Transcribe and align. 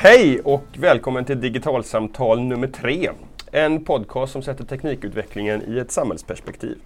Hej 0.00 0.40
och 0.40 0.64
välkommen 0.76 1.24
till 1.24 1.40
Digitalsamtal 1.40 2.40
nummer 2.40 2.66
tre. 2.66 3.10
En 3.52 3.84
podcast 3.84 4.32
som 4.32 4.42
sätter 4.42 4.64
teknikutvecklingen 4.64 5.62
i 5.68 5.78
ett 5.78 5.92
samhällsperspektiv. 5.92 6.78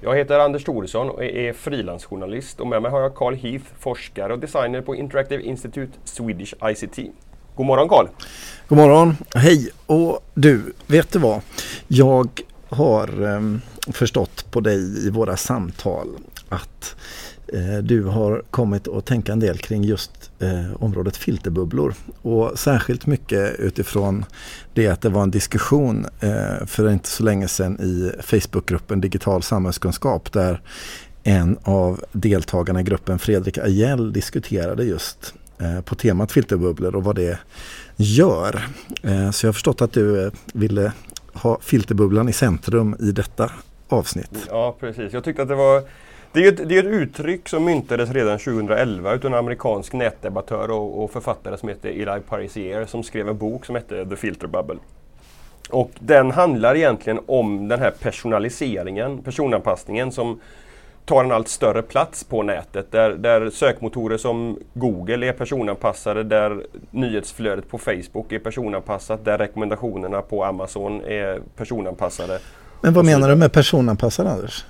Jag 0.00 0.16
heter 0.16 0.38
Anders 0.38 0.64
Thoresson 0.64 1.10
och 1.10 1.24
är 1.24 1.52
frilansjournalist 1.52 2.60
och 2.60 2.66
med 2.66 2.82
mig 2.82 2.90
har 2.90 3.00
jag 3.00 3.14
Carl 3.14 3.34
Heath, 3.34 3.64
forskare 3.78 4.32
och 4.32 4.38
designer 4.38 4.80
på 4.80 4.96
Interactive 4.96 5.42
Institute 5.42 5.92
Swedish 6.04 6.54
ICT. 6.64 6.98
God 7.56 7.66
morgon 7.66 7.88
Carl! 7.88 8.08
God 8.68 8.78
morgon! 8.78 9.16
Hej! 9.34 9.70
Och 9.86 10.20
du, 10.34 10.72
vet 10.86 11.12
du 11.12 11.18
vad? 11.18 11.40
Jag 11.88 12.28
har 12.68 13.34
eh, 13.34 13.40
förstått 13.92 14.50
på 14.50 14.60
dig 14.60 15.06
i 15.06 15.10
våra 15.10 15.36
samtal 15.36 16.08
att 16.48 16.96
Eh, 17.52 17.78
du 17.82 18.02
har 18.02 18.42
kommit 18.50 18.88
att 18.88 19.06
tänka 19.06 19.32
en 19.32 19.40
del 19.40 19.58
kring 19.58 19.84
just 19.84 20.30
eh, 20.38 20.82
området 20.82 21.16
filterbubblor. 21.16 21.94
Och 22.22 22.58
särskilt 22.58 23.06
mycket 23.06 23.60
utifrån 23.60 24.24
det 24.74 24.88
att 24.88 25.00
det 25.00 25.08
var 25.08 25.22
en 25.22 25.30
diskussion 25.30 26.06
eh, 26.20 26.66
för 26.66 26.90
inte 26.90 27.08
så 27.08 27.22
länge 27.22 27.48
sedan 27.48 27.80
i 27.80 28.12
Facebookgruppen 28.22 29.00
Digital 29.00 29.42
samhällskunskap 29.42 30.32
där 30.32 30.60
en 31.22 31.58
av 31.62 32.04
deltagarna 32.12 32.80
i 32.80 32.82
gruppen, 32.82 33.18
Fredrik 33.18 33.58
Ajell, 33.58 34.12
diskuterade 34.12 34.84
just 34.84 35.34
eh, 35.58 35.80
på 35.80 35.94
temat 35.94 36.32
filterbubblor 36.32 36.96
och 36.96 37.04
vad 37.04 37.16
det 37.16 37.38
gör. 37.96 38.62
Eh, 39.02 39.30
så 39.30 39.46
jag 39.46 39.48
har 39.48 39.52
förstått 39.52 39.82
att 39.82 39.92
du 39.92 40.30
ville 40.52 40.92
ha 41.32 41.58
filterbubblan 41.60 42.28
i 42.28 42.32
centrum 42.32 42.96
i 43.00 43.12
detta 43.12 43.50
avsnitt. 43.88 44.46
Ja, 44.50 44.76
precis. 44.80 45.12
Jag 45.12 45.24
tyckte 45.24 45.42
att 45.42 45.48
det 45.48 45.54
var 45.54 45.82
det 46.34 46.44
är, 46.44 46.52
ett, 46.52 46.68
det 46.68 46.78
är 46.78 46.82
ett 46.82 46.92
uttryck 46.92 47.48
som 47.48 47.64
myntades 47.64 48.10
redan 48.10 48.38
2011 48.38 49.14
utav 49.14 49.32
en 49.32 49.38
amerikansk 49.38 49.92
nätdebattör 49.92 50.70
och, 50.70 51.04
och 51.04 51.10
författare 51.10 51.56
som 51.56 51.68
heter 51.68 51.88
Eli 51.88 52.20
Parisier 52.28 52.86
som 52.86 53.02
skrev 53.02 53.28
en 53.28 53.38
bok 53.38 53.66
som 53.66 53.74
hette 53.74 54.06
The 54.06 54.16
Filter 54.16 54.46
Bubble. 54.46 54.76
Och 55.70 55.90
den 55.98 56.30
handlar 56.30 56.76
egentligen 56.76 57.20
om 57.26 57.68
den 57.68 57.80
här 57.80 57.90
personaliseringen, 57.90 59.22
personanpassningen 59.22 60.12
som 60.12 60.40
tar 61.04 61.24
en 61.24 61.32
allt 61.32 61.48
större 61.48 61.82
plats 61.82 62.24
på 62.24 62.42
nätet. 62.42 62.92
Där, 62.92 63.10
där 63.10 63.50
sökmotorer 63.50 64.16
som 64.16 64.58
Google 64.74 65.26
är 65.26 65.32
personanpassade, 65.32 66.22
där 66.22 66.66
nyhetsflödet 66.90 67.68
på 67.68 67.78
Facebook 67.78 68.32
är 68.32 68.38
personanpassat, 68.38 69.24
där 69.24 69.38
rekommendationerna 69.38 70.22
på 70.22 70.44
Amazon 70.44 71.00
är 71.04 71.40
personanpassade. 71.56 72.38
Men 72.80 72.92
vad 72.92 73.04
menar 73.04 73.28
du 73.28 73.36
med 73.36 73.52
personanpassad 73.52 74.26
Anders? 74.26 74.64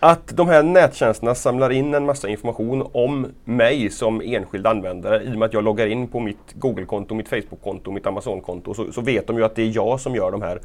Att 0.00 0.36
de 0.36 0.48
här 0.48 0.62
nättjänsterna 0.62 1.34
samlar 1.34 1.70
in 1.70 1.94
en 1.94 2.06
massa 2.06 2.28
information 2.28 2.88
om 2.92 3.26
mig 3.44 3.90
som 3.90 4.20
enskild 4.20 4.66
användare. 4.66 5.22
I 5.22 5.34
och 5.34 5.38
med 5.38 5.46
att 5.46 5.52
jag 5.52 5.64
loggar 5.64 5.86
in 5.86 6.08
på 6.08 6.20
mitt 6.20 6.52
Google-konto, 6.54 7.14
mitt 7.14 7.28
Facebook-konto, 7.28 7.90
mitt 7.90 8.06
Amazon-konto 8.06 8.74
så, 8.74 8.92
så 8.92 9.00
vet 9.00 9.26
de 9.26 9.36
ju 9.36 9.44
att 9.44 9.54
det 9.54 9.62
är 9.62 9.72
jag 9.74 10.00
som 10.00 10.14
gör 10.14 10.30
de 10.30 10.42
här 10.42 10.60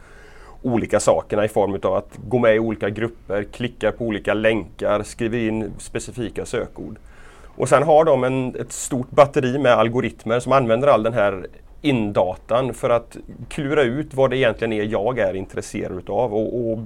olika 0.61 0.99
sakerna 0.99 1.45
i 1.45 1.47
form 1.47 1.79
av 1.83 1.93
att 1.93 2.17
gå 2.27 2.39
med 2.39 2.55
i 2.55 2.59
olika 2.59 2.89
grupper, 2.89 3.43
klicka 3.43 3.91
på 3.91 4.05
olika 4.05 4.33
länkar, 4.33 5.03
skriver 5.03 5.37
in 5.37 5.71
specifika 5.77 6.45
sökord. 6.45 6.95
Och 7.55 7.69
sen 7.69 7.83
har 7.83 8.05
de 8.05 8.23
en, 8.23 8.55
ett 8.55 8.71
stort 8.71 9.09
batteri 9.09 9.57
med 9.57 9.71
algoritmer 9.71 10.39
som 10.39 10.51
använder 10.51 10.87
all 10.87 11.03
den 11.03 11.13
här 11.13 11.47
indatan 11.81 12.73
för 12.73 12.89
att 12.89 13.17
klura 13.49 13.83
ut 13.83 14.13
vad 14.13 14.29
det 14.29 14.37
egentligen 14.37 14.73
är 14.73 14.83
jag 14.83 15.19
är 15.19 15.33
intresserad 15.33 15.97
utav 15.97 16.33
och, 16.33 16.71
och 16.71 16.79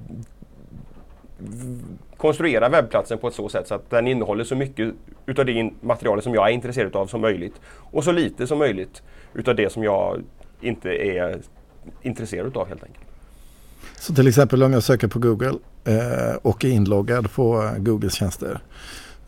konstruera 2.17 2.69
webbplatsen 2.69 3.17
på 3.17 3.27
ett 3.27 3.33
så 3.33 3.49
sätt 3.49 3.67
så 3.67 3.75
att 3.75 3.89
den 3.89 4.07
innehåller 4.07 4.43
så 4.43 4.55
mycket 4.55 4.93
utav 5.25 5.45
det 5.45 5.71
materialet 5.81 6.23
som 6.23 6.33
jag 6.33 6.49
är 6.49 6.53
intresserad 6.53 6.95
av 6.95 7.07
som 7.07 7.21
möjligt 7.21 7.53
och 7.91 8.03
så 8.03 8.11
lite 8.11 8.47
som 8.47 8.57
möjligt 8.57 9.03
utav 9.33 9.55
det 9.55 9.71
som 9.71 9.83
jag 9.83 10.23
inte 10.61 10.89
är 10.89 11.39
intresserad 12.01 12.47
utav 12.47 12.67
helt 12.67 12.83
enkelt. 12.83 13.05
Så 13.99 14.13
till 14.13 14.27
exempel 14.27 14.63
om 14.63 14.73
jag 14.73 14.83
söker 14.83 15.07
på 15.07 15.19
Google 15.19 15.53
eh, 15.83 16.35
och 16.41 16.65
är 16.65 16.69
inloggad 16.69 17.31
på 17.31 17.69
Googles 17.77 18.13
tjänster 18.13 18.59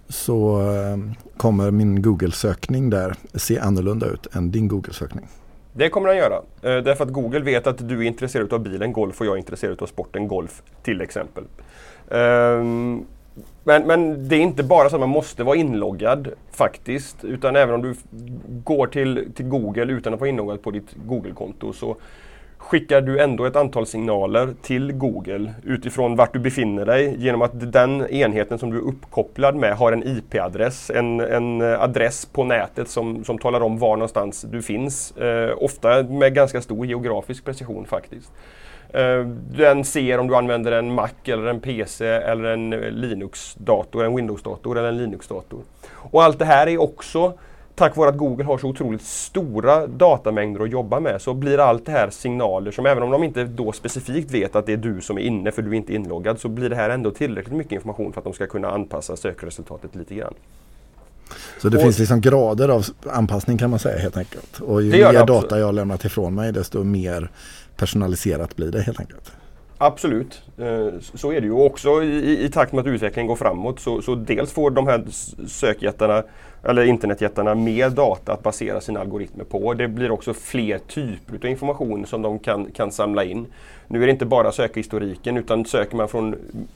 så 0.10 0.62
eh, 0.62 0.98
kommer 1.38 1.72
min 1.72 2.02
Google-sökning 2.02 2.90
där 2.90 3.16
se 3.34 3.60
annorlunda 3.60 4.08
ut 4.08 4.36
än 4.36 4.52
din 4.52 4.68
Google-sökning. 4.68 5.28
Det 5.74 5.90
kommer 5.90 6.10
den 6.10 6.18
göra. 6.18 6.36
Eh, 6.62 6.84
därför 6.84 7.04
att 7.04 7.12
Google 7.12 7.40
vet 7.40 7.68
att 7.68 7.90
du 7.90 7.98
är 8.00 8.04
intresserad 8.04 8.54
av 8.54 8.60
bilen 8.60 8.94
golf 8.94 9.22
och 9.22 9.28
jag 9.28 9.34
är 9.34 9.38
intresserad 9.38 9.82
av 9.82 9.86
sporten 9.86 10.28
golf 10.28 10.62
till 10.84 11.02
exempel. 11.02 11.44
Um, 12.08 13.06
men, 13.64 13.88
men, 13.88 14.28
det 14.28 14.36
är 14.36 14.40
inte 14.40 14.64
bara 14.64 14.90
så 14.90 14.96
att 14.96 15.00
man 15.00 15.10
måste 15.10 15.44
vara 15.44 15.56
inloggad 15.56 16.28
faktiskt. 16.52 17.24
Utan 17.24 17.56
även 17.56 17.76
om 17.76 17.82
du 17.82 17.96
går 18.64 18.88
till, 18.88 19.32
till 19.36 19.46
Google 19.46 19.94
utan 19.94 20.14
att 20.14 20.20
vara 20.20 20.30
inloggad 20.30 20.62
på 20.62 20.72
ditt 20.72 20.96
Google-konto 21.06 21.74
så 21.74 21.96
skickar 22.58 23.02
du 23.02 23.20
ändå 23.20 23.46
ett 23.46 23.56
antal 23.56 23.86
signaler 23.86 24.54
till 24.62 24.92
Google 24.92 25.54
utifrån 25.64 26.16
vart 26.16 26.34
du 26.34 26.40
befinner 26.40 26.86
dig 26.86 27.16
genom 27.18 27.42
att 27.42 27.72
den 27.72 28.08
enheten 28.08 28.60
som 28.60 28.72
du 28.72 28.78
är 28.78 28.82
uppkopplad 28.82 29.56
med 29.56 29.78
har 29.78 29.92
en 29.92 30.04
IP-adress, 30.04 30.90
en, 30.90 31.20
en 31.20 31.62
adress 31.62 32.26
på 32.26 32.44
nätet 32.44 32.90
som, 32.90 33.24
som 33.24 33.38
talar 33.38 33.62
om 33.62 33.78
var 33.78 33.96
någonstans 33.96 34.42
du 34.42 34.62
finns. 34.62 35.12
Eh, 35.12 35.58
ofta 35.58 36.04
med 36.04 36.34
ganska 36.34 36.62
stor 36.62 36.86
geografisk 36.86 37.46
precision 37.46 37.86
faktiskt. 37.86 38.32
Eh, 38.94 39.26
den 39.58 39.86
ser 39.86 40.20
om 40.20 40.28
du 40.28 40.36
använder 40.36 40.72
en 40.72 40.94
Mac 40.94 41.10
eller 41.26 41.46
en 41.46 41.60
PC 41.60 42.06
eller 42.06 42.44
en 42.44 42.70
Linux-dator, 42.70 44.06
en 44.06 44.16
Windows-dator 44.16 44.78
eller 44.78 44.90
en 44.90 44.98
Linux-dator. 44.98 45.62
Och 45.94 46.24
allt 46.24 46.40
det 46.40 46.46
här 46.46 46.68
är 46.68 46.82
också 46.82 47.34
tack 47.78 47.96
vare 47.96 48.10
att 48.10 48.18
Google 48.18 48.44
har 48.44 48.58
så 48.58 48.68
otroligt 48.68 49.02
stora 49.02 49.88
datamängder 49.88 50.64
att 50.64 50.72
jobba 50.72 51.00
med 51.00 51.22
så 51.22 51.34
blir 51.34 51.60
allt 51.60 51.86
det 51.86 51.92
här 51.92 52.10
signaler 52.10 52.72
som 52.72 52.86
även 52.86 53.04
om 53.04 53.12
de 53.12 53.24
inte 53.24 53.44
då 53.44 53.72
specifikt 53.72 54.32
vet 54.32 54.56
att 54.56 54.66
det 54.66 54.74
är 54.74 54.78
du 54.78 55.02
som 55.02 55.18
är 55.18 55.22
inne 55.22 55.52
för 55.52 55.62
du 55.62 55.70
är 55.70 55.74
inte 55.74 55.94
inloggad 55.94 56.40
så 56.40 56.50
blir 56.50 56.70
det 56.70 56.76
här 56.76 56.90
ändå 56.90 57.12
tillräckligt 57.12 57.56
mycket 57.56 57.72
information 57.72 58.14
för 58.14 58.20
att 58.20 58.26
de 58.26 58.34
ska 58.34 58.48
kunna 58.48 58.70
anpassa 58.70 59.16
sökresultatet 59.18 59.96
lite 59.96 60.16
grann. 60.16 60.34
Så 61.62 61.70
det 61.70 61.78
och, 61.78 61.84
finns 61.84 62.00
liksom 62.00 62.22
grader 62.22 62.70
av 62.70 62.86
anpassning 63.06 63.58
kan 63.58 63.70
man 63.70 63.80
säga 63.80 63.98
helt 63.98 64.18
enkelt. 64.18 64.60
Och 64.60 64.84
ju 64.84 64.92
mer 64.92 65.26
data 65.26 65.60
jag 65.60 65.76
lämnat 65.76 66.06
ifrån 66.06 66.36
mig 66.36 66.52
desto 66.52 66.84
mer 66.84 67.30
personaliserat 67.78 68.56
blir 68.56 68.72
det 68.72 68.82
helt 68.82 69.00
enkelt. 69.00 69.32
Absolut, 69.78 70.42
eh, 70.58 71.00
så 71.14 71.32
är 71.32 71.42
det 71.42 71.48
ju. 71.48 71.52
Också 71.52 72.04
i, 72.04 72.44
i 72.46 72.50
takt 72.50 72.74
med 72.74 72.82
att 72.82 72.88
utvecklingen 72.88 73.28
går 73.28 73.36
framåt 73.36 73.80
så, 73.80 74.02
så 74.02 74.16
dels 74.16 74.52
får 74.52 74.72
de 74.72 74.88
här 74.88 75.06
sökjättarna 75.48 76.24
eller 76.64 76.84
internetjättarna 76.86 77.56
mer 77.56 77.90
data 77.90 78.34
att 78.34 78.44
basera 78.44 78.82
sina 78.82 79.00
algoritmer 79.00 79.44
på. 79.44 79.74
Det 79.74 79.88
blir 79.88 80.12
också 80.12 80.34
fler 80.34 80.78
typer 80.78 81.36
av 81.36 81.46
information 81.46 82.06
som 82.06 82.22
de 82.22 82.40
kan, 82.40 82.72
kan 82.72 82.92
samla 82.92 83.24
in. 83.24 83.46
Nu 83.88 84.02
är 84.02 84.06
det 84.06 84.12
inte 84.12 84.26
bara 84.26 84.52
sökhistoriken 84.52 85.38
utan 85.38 85.66
söker 85.66 85.96
man 85.98 86.08
från 86.08 86.36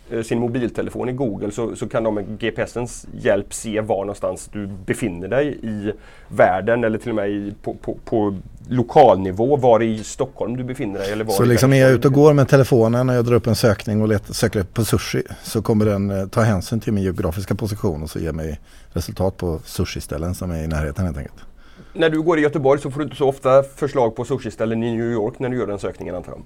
eh, 0.09 0.21
sin 0.21 0.39
mobiltelefon 0.39 1.09
i 1.09 1.11
Google 1.11 1.51
så, 1.51 1.75
så 1.75 1.87
kan 1.87 2.03
de 2.03 2.15
med 2.15 2.39
GPSens 2.39 3.07
hjälp 3.13 3.53
se 3.53 3.81
var 3.81 3.99
någonstans 3.99 4.49
du 4.53 4.67
befinner 4.85 5.27
dig 5.27 5.57
i 5.61 5.91
världen 6.27 6.83
eller 6.83 6.97
till 6.97 7.09
och 7.09 7.15
med 7.15 7.29
i, 7.29 7.53
på, 7.61 7.73
på, 7.73 7.97
på 8.05 8.35
lokalnivå, 8.69 9.55
var 9.55 9.83
i 9.83 10.03
Stockholm 10.03 10.57
du 10.57 10.63
befinner 10.63 10.99
dig. 10.99 11.11
Eller 11.11 11.23
var 11.23 11.33
så 11.33 11.43
liksom 11.43 11.73
är 11.73 11.81
jag 11.81 11.91
ute 11.91 12.07
och 12.07 12.13
går 12.13 12.33
med 12.33 12.47
telefonen 12.47 13.09
och 13.09 13.15
jag 13.15 13.25
drar 13.25 13.35
upp 13.35 13.47
en 13.47 13.55
sökning 13.55 14.01
och 14.01 14.07
letar, 14.07 14.33
söker 14.33 14.63
på 14.63 14.85
sushi 14.85 15.23
så 15.43 15.61
kommer 15.61 15.85
den 15.85 16.09
eh, 16.11 16.27
ta 16.27 16.41
hänsyn 16.41 16.79
till 16.79 16.93
min 16.93 17.03
geografiska 17.03 17.55
position 17.55 18.03
och 18.03 18.09
så 18.09 18.19
ge 18.19 18.31
mig 18.31 18.59
resultat 18.93 19.37
på 19.37 19.59
sushiställen 19.71 20.35
som 20.35 20.51
är 20.51 20.63
i 20.63 20.67
närheten 20.67 21.05
helt 21.05 21.17
enkelt. 21.17 21.45
När 21.93 22.09
du 22.09 22.21
går 22.21 22.39
i 22.39 22.41
Göteborg 22.41 22.81
så 22.81 22.91
får 22.91 22.99
du 22.99 23.03
inte 23.03 23.15
så 23.15 23.27
ofta 23.27 23.63
förslag 23.63 24.15
på 24.15 24.25
sushiställen 24.25 24.83
i 24.83 24.95
New 24.95 25.11
York 25.11 25.39
när 25.39 25.49
du 25.49 25.57
gör 25.57 25.67
den 25.67 25.79
sökningen 25.79 26.15
antar 26.15 26.31
jag? 26.31 26.41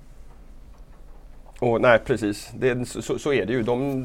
Och, 1.69 1.81
nej 1.81 2.00
precis, 2.05 2.50
det, 2.57 2.85
så, 2.88 3.19
så, 3.19 3.33
är 3.33 3.45
det 3.45 3.53
ju. 3.53 3.63
De, 3.63 4.03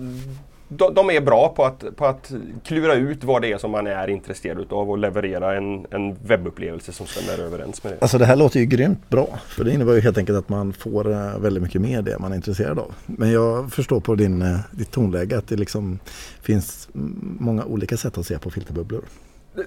de, 0.72 0.94
de, 0.94 1.10
är 1.10 1.20
bra 1.20 1.48
på 1.48 1.64
att, 1.64 1.84
på 1.96 2.06
att 2.06 2.32
klura 2.64 2.94
ut 2.94 3.24
vad 3.24 3.42
det 3.42 3.52
är 3.52 3.58
som 3.58 3.70
man 3.70 3.86
är 3.86 4.10
intresserad 4.10 4.72
av 4.72 4.90
och 4.90 4.98
leverera 4.98 5.56
en, 5.56 5.86
en 5.90 6.14
webbupplevelse 6.14 6.92
som 6.92 7.06
stämmer 7.06 7.44
överens 7.44 7.84
med 7.84 7.92
det. 7.92 7.98
Alltså 8.00 8.18
det 8.18 8.24
här 8.24 8.36
låter 8.36 8.60
ju 8.60 8.66
grymt 8.66 9.08
bra. 9.08 9.38
För 9.48 9.64
det 9.64 9.72
innebär 9.72 9.94
ju 9.94 10.00
helt 10.00 10.18
enkelt 10.18 10.38
att 10.38 10.48
man 10.48 10.72
får 10.72 11.12
eh, 11.12 11.38
väldigt 11.38 11.62
mycket 11.62 11.80
mer 11.80 12.02
det 12.02 12.18
man 12.18 12.32
är 12.32 12.36
intresserad 12.36 12.78
av. 12.78 12.94
Men 13.06 13.30
jag 13.30 13.72
förstår 13.72 14.00
på 14.00 14.14
din, 14.14 14.42
eh, 14.42 14.58
ditt 14.70 14.90
tonläge 14.90 15.38
att 15.38 15.48
det 15.48 15.56
liksom 15.56 15.98
finns 16.42 16.88
många 17.38 17.64
olika 17.64 17.96
sätt 17.96 18.18
att 18.18 18.26
se 18.26 18.38
på 18.38 18.50
filterbubblor. 18.50 19.02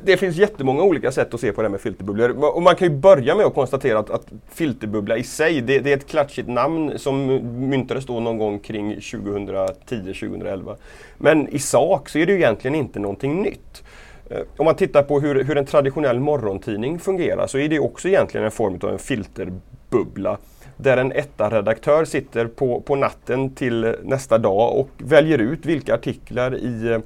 Det 0.03 0.17
finns 0.17 0.35
jättemånga 0.35 0.83
olika 0.83 1.11
sätt 1.11 1.33
att 1.33 1.39
se 1.39 1.51
på 1.51 1.61
det 1.61 1.67
här 1.67 1.71
med 1.71 1.81
filterbubblor. 1.81 2.55
Och 2.55 2.61
man 2.61 2.75
kan 2.75 2.87
ju 2.87 2.93
börja 2.97 3.35
med 3.35 3.45
att 3.45 3.53
konstatera 3.53 3.99
att, 3.99 4.09
att 4.09 4.27
filterbubbla 4.51 5.17
i 5.17 5.23
sig, 5.23 5.61
det, 5.61 5.79
det, 5.79 5.91
är 5.91 5.97
ett 5.97 6.07
klatschigt 6.07 6.47
namn 6.47 6.99
som 6.99 7.25
myntades 7.69 8.05
då 8.05 8.19
någon 8.19 8.37
gång 8.37 8.59
kring 8.59 8.95
2010-2011. 8.95 10.75
Men 11.17 11.47
i 11.47 11.59
sak 11.59 12.09
så 12.09 12.17
är 12.17 12.25
det 12.25 12.31
ju 12.31 12.37
egentligen 12.37 12.75
inte 12.75 12.99
någonting 12.99 13.41
nytt. 13.41 13.83
Eh, 14.29 14.41
om 14.57 14.65
man 14.65 14.75
tittar 14.75 15.03
på 15.03 15.19
hur, 15.19 15.43
hur 15.43 15.57
en 15.57 15.65
traditionell 15.65 16.19
morgontidning 16.19 16.99
fungerar 16.99 17.47
så 17.47 17.57
är 17.57 17.69
det 17.69 17.79
också 17.79 18.07
egentligen 18.07 18.45
en 18.45 18.51
form 18.51 18.79
av 18.83 18.89
en 18.89 18.99
filterbubbla 18.99 20.37
där 20.77 20.97
en 20.97 21.11
etta-redaktör 21.11 22.05
sitter 22.05 22.47
på, 22.47 22.81
på 22.81 22.95
natten 22.95 23.55
till 23.55 23.95
nästa 24.03 24.37
dag 24.37 24.77
och 24.77 24.89
väljer 24.97 25.37
ut 25.37 25.65
vilka 25.65 25.93
artiklar 25.93 26.55
i 26.55 26.91
eh, 26.91 26.99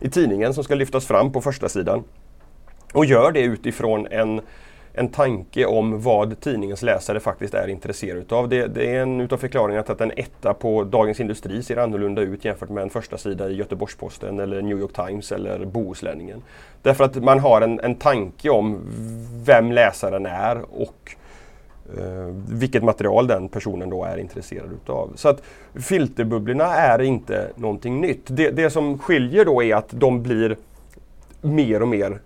i 0.00 0.10
tidningen 0.10 0.54
som 0.54 0.64
ska 0.64 0.74
lyftas 0.74 1.06
fram 1.06 1.32
på 1.32 1.40
första 1.40 1.68
sidan. 1.68 2.04
Och 2.92 3.04
gör 3.04 3.32
det 3.32 3.40
utifrån 3.40 4.06
en, 4.10 4.40
en 4.92 5.08
tanke 5.08 5.66
om 5.66 6.02
vad 6.02 6.40
tidningens 6.40 6.82
läsare 6.82 7.20
faktiskt 7.20 7.54
är 7.54 7.68
intresserade 7.68 8.20
utav. 8.20 8.48
Det, 8.48 8.66
det 8.66 8.96
är 8.96 9.02
en 9.02 9.20
utav 9.20 9.36
förklaringarna 9.36 9.82
till 9.82 9.92
att 9.92 10.00
en 10.00 10.12
etta 10.16 10.54
på 10.54 10.84
Dagens 10.84 11.20
Industri 11.20 11.62
ser 11.62 11.76
annorlunda 11.76 12.22
ut 12.22 12.44
jämfört 12.44 12.68
med 12.68 12.82
en 12.82 12.90
första 12.90 13.18
sida 13.18 13.48
i 13.50 13.54
Göteborgs-Posten 13.54 14.40
eller 14.40 14.62
New 14.62 14.78
York 14.78 14.92
Times 14.92 15.32
eller 15.32 15.64
Bohuslänningen. 15.64 16.42
Därför 16.82 17.04
att 17.04 17.16
man 17.24 17.38
har 17.38 17.60
en, 17.60 17.80
en 17.80 17.94
tanke 17.94 18.50
om 18.50 18.80
vem 19.44 19.72
läsaren 19.72 20.26
är 20.26 20.60
och 20.70 21.16
eh, 21.98 22.34
vilket 22.48 22.82
material 22.82 23.26
den 23.26 23.48
personen 23.48 23.90
då 23.90 24.04
är 24.04 24.16
intresserad 24.16 24.72
utav. 24.72 25.12
Så 25.14 25.28
att 25.28 25.42
filterbubblorna 25.74 26.74
är 26.74 27.02
inte 27.02 27.50
någonting 27.56 28.00
nytt. 28.00 28.22
Det, 28.26 28.50
det 28.50 28.70
som 28.70 28.98
skiljer 28.98 29.44
då 29.44 29.62
är 29.62 29.74
att 29.74 29.88
de 29.90 30.22
blir 30.22 30.56
mer 31.40 31.82
och 31.82 31.88
mer 31.88 32.18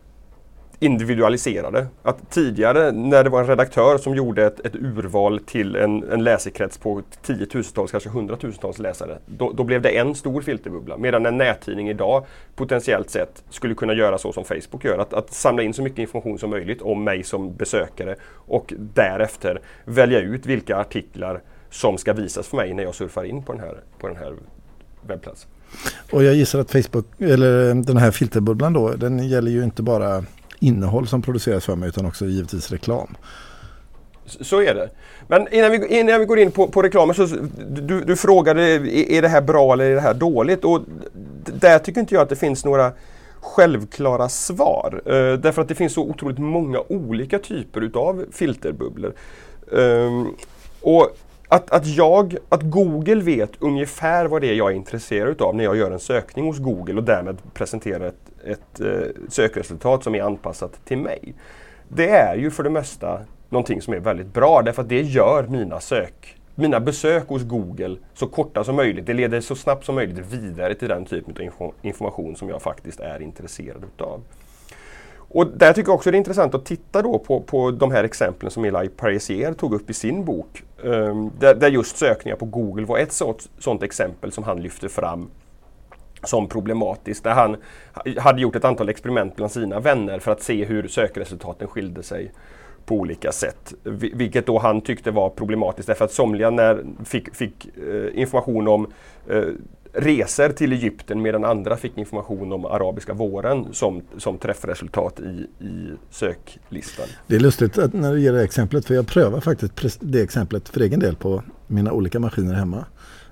individualiserade. 0.85 1.87
Att 2.03 2.31
tidigare 2.31 2.93
när 2.93 3.25
det 3.25 3.31
var 3.31 3.41
en 3.41 3.47
redaktör 3.47 3.99
som 3.99 4.15
gjorde 4.15 4.47
ett, 4.47 4.67
ett 4.67 4.75
urval 4.75 5.41
till 5.41 5.77
en, 5.77 6.03
en 6.13 6.25
läsekrets 6.25 6.79
på 6.79 7.03
tiotusentals, 7.23 7.91
kanske 7.91 8.11
hundratusentals 8.11 8.79
läsare. 8.79 9.19
Då, 9.27 9.53
då, 9.53 9.65
blev 9.65 9.83
det 9.83 9.99
en 9.99 10.15
stor 10.15 10.43
filterbubbla. 10.43 10.97
Medan 10.97 11.27
en 11.27 11.39
nättidning 11.39 11.89
idag 11.89 12.25
potentiellt 12.57 13.11
sett 13.11 13.45
skulle 13.51 13.75
kunna 13.75 13.95
göra 13.95 14.19
så 14.19 14.33
som 14.33 14.45
Facebook 14.45 14.85
gör. 14.85 14.99
Att, 14.99 15.13
att 15.13 15.33
samla 15.33 15.63
in 15.63 15.75
så 15.75 15.83
mycket 15.83 15.99
information 15.99 16.39
som 16.39 16.51
möjligt 16.51 16.83
om 16.83 17.05
mig 17.05 17.23
som 17.23 17.57
besökare 17.57 18.17
och 18.33 18.75
därefter 18.79 19.61
välja 19.85 20.21
ut 20.21 20.47
vilka 20.47 20.77
artiklar 20.77 21.41
som 21.71 21.99
ska 21.99 22.13
visas 22.13 22.49
för 22.49 22.57
mig 22.57 22.75
när 22.75 22.83
jag 22.83 22.95
surfar 22.95 23.25
in 23.25 23.43
på 23.43 23.53
den 23.53 23.61
här, 23.61 23.77
på 23.99 24.07
den 24.07 24.17
här 24.17 24.35
webbplatsen. 25.07 25.51
Och 26.11 26.25
jag 26.25 26.35
gissar 26.35 26.59
att 26.59 26.71
Facebook, 26.71 27.07
eller 27.19 27.75
den 27.75 27.97
här 27.97 28.11
filterbubblan 28.11 28.73
då, 28.73 28.93
den 28.93 29.29
gäller 29.29 29.51
ju 29.51 29.65
inte 29.65 29.83
bara 29.83 30.25
innehåll 30.67 31.07
som 31.07 31.23
produceras 31.23 31.65
för 31.65 31.77
mig 31.77 31.89
utan 31.89 32.07
också 32.07 32.25
givetvis 32.27 32.71
reklam. 32.71 33.17
Så 34.27 34.63
är 34.63 34.75
det. 34.75 34.91
Men 35.29 35.55
innan 35.55 35.71
vi, 35.71 35.99
innan 36.01 36.21
vi 36.21 36.27
går 36.27 36.39
in 36.39 36.51
på, 36.51 36.69
på 36.69 36.83
reklamen 36.83 37.15
så 37.15 37.27
du, 37.69 38.01
du 38.01 38.17
frågade 38.17 38.63
är 39.13 39.23
det 39.23 39.29
här 39.29 39.41
bra 39.41 39.73
eller 39.73 39.85
är 39.85 39.95
det 39.95 40.01
här 40.01 40.15
dåligt? 40.15 40.65
Och 40.65 40.81
där 41.45 41.79
tycker 41.79 42.01
inte 42.01 42.15
jag 42.15 42.23
att 42.23 42.29
det 42.29 42.37
finns 42.37 42.65
några 42.65 42.93
självklara 43.41 44.29
svar. 44.29 45.03
Eh, 45.07 45.39
därför 45.39 45.63
att 45.63 45.69
det 45.69 45.75
finns 45.75 45.93
så 45.93 46.03
otroligt 46.03 46.39
många 46.39 46.79
olika 46.89 47.39
typer 47.39 47.81
utav 47.81 48.25
filterbubblor. 48.33 49.13
Eh, 49.73 50.27
och 50.81 51.17
att, 51.49 51.71
att, 51.71 51.87
jag, 51.87 52.37
att 52.49 52.63
Google 52.63 53.23
vet 53.23 53.51
ungefär 53.59 54.27
vad 54.27 54.41
det 54.41 54.47
är 54.47 54.55
jag 54.55 54.71
är 54.71 54.75
intresserad 54.75 55.29
utav 55.29 55.57
när 55.57 55.65
jag 55.65 55.77
gör 55.77 55.91
en 55.91 56.01
sökning 56.01 56.45
hos 56.45 56.59
Google 56.59 56.95
och 56.95 57.05
därmed 57.05 57.37
presenterar 57.55 58.07
ett, 58.07 58.24
ett 58.47 58.81
eh, 58.81 59.23
sökresultat 59.29 60.05
som 60.05 60.15
är 60.15 60.23
anpassat 60.23 60.85
till 60.85 60.99
mig. 60.99 61.35
Det 61.89 62.09
är 62.09 62.37
ju 62.37 62.51
för 62.51 62.63
det 62.63 62.71
mesta 62.71 63.21
någonting 63.49 63.83
som 63.83 63.95
är 63.95 64.01
väldigt 64.01 64.35
bra 64.35 64.63
därför 64.63 64.83
att 64.83 64.89
det 64.89 65.03
gör 65.03 65.47
mina 65.47 65.81
sök 65.81 66.37
mina 66.55 66.81
besök 66.81 67.29
hos 67.29 67.43
Google 67.43 67.97
så 68.15 68.27
korta 68.27 68.65
som 68.65 68.77
möjligt. 68.77 69.07
Det 69.07 69.15
leder 69.15 69.41
så 69.41 69.55
snabbt 69.55 69.85
som 69.85 69.95
möjligt 69.95 70.33
vidare 70.33 70.75
till 70.75 70.89
den 70.89 71.05
typen 71.05 71.51
av 71.59 71.75
information 71.83 72.37
som 72.37 72.49
jag 72.49 72.63
faktiskt 72.63 73.01
är 73.01 73.23
intresserad 73.23 73.85
utav. 73.85 74.23
Och 75.35 75.47
där 75.47 75.73
tycker 75.73 75.89
jag 75.89 75.95
också 75.95 76.11
det 76.11 76.17
är 76.17 76.19
intressant 76.19 76.55
att 76.55 76.65
titta 76.65 77.03
då 77.03 77.19
på, 77.19 77.41
på 77.41 77.71
de 77.71 77.91
här 77.91 78.05
exemplen 78.05 78.51
som 78.51 78.65
Eli 78.65 78.89
Parisier 78.89 79.53
tog 79.53 79.75
upp 79.75 79.91
i 79.91 79.95
sin 79.95 80.25
bok. 80.25 80.63
Um, 80.83 81.31
där, 81.39 81.55
där, 81.55 81.69
just 81.69 81.97
sökningar 81.97 82.37
på 82.37 82.45
Google 82.45 82.87
var 82.87 82.99
ett 82.99 83.13
sånt, 83.13 83.49
sånt 83.59 83.83
exempel 83.83 84.33
som 84.33 84.45
han 84.45 84.63
lyfte 84.63 84.89
fram 84.89 85.31
som 86.25 86.49
problematiskt. 86.49 87.25
Där 87.25 87.35
han 87.35 87.57
hade 88.19 88.41
gjort 88.41 88.57
ett 88.57 88.65
antal 88.65 88.89
experiment 88.89 89.37
bland 89.37 89.53
sina 89.53 89.81
vänner 89.81 90.19
för 90.19 90.33
att 90.33 90.43
se 90.43 90.65
hur 90.65 90.89
sökresultaten 90.89 91.69
skilde 91.69 92.03
sig 92.03 92.33
på 92.87 92.95
olika 92.95 93.33
sätt. 93.33 93.75
Vilket 94.15 94.47
då 94.47 94.59
han 94.59 94.81
tyckte 94.81 95.11
var 95.11 95.31
problematiskt 95.31 95.87
därför 95.87 96.05
att 96.05 96.13
somliga 96.13 96.51
när 96.51 96.85
fick, 97.05 97.35
fick 97.35 97.67
eh, 97.67 98.21
information 98.21 98.69
om 98.69 98.87
eh, 99.29 99.43
resor 99.95 100.49
till 100.49 100.73
Egypten 100.73 101.23
medan 101.23 101.45
andra 101.45 101.77
fick 101.77 101.99
information 101.99 102.53
om 102.53 102.65
arabiska 102.65 103.13
våren 103.13 103.67
som, 103.73 104.03
som 104.17 104.39
träffresultat 104.39 105.21
i, 105.21 105.65
i 105.65 105.89
söklistan. 106.11 107.07
Det 107.27 107.37
är 107.37 107.41
lustigt 107.41 107.79
att 107.79 107.93
när 107.93 108.13
du 108.13 108.21
ger 108.21 108.33
det 108.33 108.45
exemplet 108.45 108.87
för 108.87 108.95
jag 108.95 109.07
prövar 109.07 109.41
faktiskt 109.41 109.99
det 110.01 110.23
exemplet 110.23 110.69
för 110.69 110.81
egen 110.81 111.01
del 111.01 111.17
på 111.17 111.43
mina 111.67 111.93
olika 111.93 112.21
maskiner 112.21 112.55
hemma. 112.55 112.85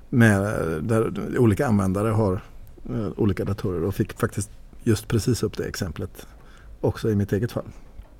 Med, 0.09 0.41
där 0.83 1.13
olika 1.39 1.67
användare 1.67 2.09
har 2.09 2.41
olika 3.17 3.45
datorer 3.45 3.85
och 3.85 3.95
fick 3.95 4.21
faktiskt 4.21 4.51
just 4.83 5.09
precis 5.09 5.43
upp 5.43 5.57
det 5.57 5.65
exemplet 5.65 6.27
också 6.81 7.11
i 7.11 7.15
mitt 7.15 7.33
eget 7.33 7.53
fall. 7.53 7.69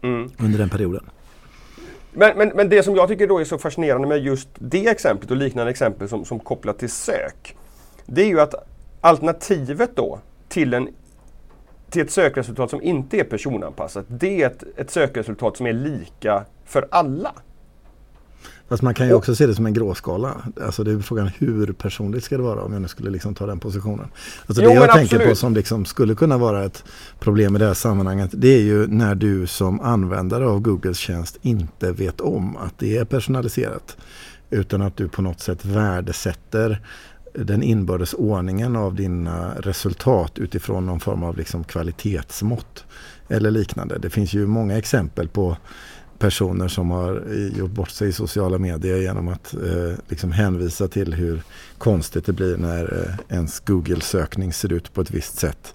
Mm. 0.03 0.31
Under 0.39 0.59
den 0.59 0.69
perioden. 0.69 1.05
Men, 2.13 2.39
men, 2.39 2.49
men 2.49 2.69
det 2.69 2.83
som 2.83 2.97
jag 2.97 3.09
tycker 3.09 3.27
då 3.27 3.39
är 3.39 3.45
så 3.45 3.59
fascinerande 3.59 4.09
med 4.09 4.19
just 4.19 4.49
det 4.55 4.89
exemplet 4.89 5.31
och 5.31 5.37
liknande 5.37 5.71
exempel 5.71 6.09
som, 6.09 6.25
som 6.25 6.39
kopplat 6.39 6.79
till 6.79 6.91
sök 6.91 7.57
det 8.07 8.23
är 8.23 8.27
ju 8.27 8.41
att 8.41 8.55
alternativet 9.01 9.97
då 9.97 10.19
till, 10.49 10.75
en, 10.75 10.89
till 11.91 12.03
ett 12.03 12.11
sökresultat 12.11 12.71
som 12.71 12.83
inte 12.83 13.17
är 13.17 13.25
personanpassat, 13.25 14.07
det 14.09 14.43
är 14.43 14.47
ett, 14.47 14.65
ett 14.77 14.91
sökresultat 14.91 15.57
som 15.57 15.67
är 15.67 15.73
lika 15.73 16.45
för 16.65 16.89
alla. 16.91 17.33
Fast 18.73 18.83
man 18.83 18.95
kan 18.95 19.07
ju 19.07 19.15
också 19.15 19.35
se 19.35 19.47
det 19.47 19.55
som 19.55 19.67
en 19.67 19.75
gråskala. 19.75 20.37
Alltså 20.65 20.85
det 20.85 20.93
är 20.93 20.99
frågan 20.99 21.31
hur 21.39 21.73
personligt 21.73 22.25
ska 22.25 22.37
det 22.37 22.43
vara 22.43 22.63
om 22.63 22.73
jag 22.73 22.83
nu 22.83 22.89
skulle 22.89 23.11
liksom 23.11 23.35
ta 23.35 23.47
den 23.47 23.59
positionen. 23.59 24.09
Alltså 24.47 24.63
jo, 24.63 24.69
det 24.69 24.75
jag 24.75 24.93
tänker 24.93 25.17
absolut. 25.17 25.29
på 25.29 25.37
som 25.37 25.55
liksom 25.55 25.85
skulle 25.85 26.15
kunna 26.15 26.39
vara 26.39 26.65
ett 26.65 26.85
problem 27.21 27.57
i 27.57 27.59
det 27.59 27.67
här 27.67 27.75
sammanhanget 27.75 28.31
det 28.33 28.49
är 28.49 28.61
ju 28.61 28.87
när 28.87 29.15
du 29.15 29.47
som 29.47 29.81
användare 29.81 30.47
av 30.47 30.61
Googles 30.61 30.99
tjänst 30.99 31.39
inte 31.43 31.93
vet 31.93 32.21
om 32.21 32.57
att 32.57 32.79
det 32.79 32.97
är 32.97 33.05
personaliserat. 33.05 33.97
Utan 34.51 34.83
att 34.83 34.97
du 34.97 35.09
på 35.09 35.23
något 35.23 35.41
sätt 35.41 35.65
värdesätter 35.65 36.81
den 37.35 37.63
inbördes 37.63 38.15
ordningen 38.15 38.77
av 38.77 38.95
dina 38.95 39.55
resultat 39.55 40.39
utifrån 40.39 40.87
någon 40.87 41.01
form 41.01 41.23
av 41.23 41.37
liksom 41.37 41.65
kvalitetsmått 41.65 42.85
eller 43.29 43.51
liknande. 43.51 43.99
Det 43.99 44.11
finns 44.11 44.35
ju 44.35 44.47
många 44.47 44.79
exempel 44.79 45.29
på 45.29 45.57
personer 46.23 46.69
som 46.69 46.91
har 46.91 47.23
gjort 47.57 47.71
bort 47.71 47.91
sig 47.91 48.09
i 48.09 48.13
sociala 48.13 48.59
medier 48.59 48.97
genom 48.97 49.29
att 49.29 49.55
eh, 49.55 49.95
liksom 50.09 50.33
hänvisa 50.33 50.89
till 50.89 51.15
hur 51.15 51.43
konstigt 51.79 52.27
det 52.27 52.33
blir 52.33 52.57
när 52.57 52.83
eh, 52.83 53.37
ens 53.37 53.61
Google-sökning 53.61 54.53
ser 54.53 54.73
ut 54.73 54.95
på 54.95 55.01
ett 55.01 55.11
visst 55.11 55.39
sätt. 55.39 55.75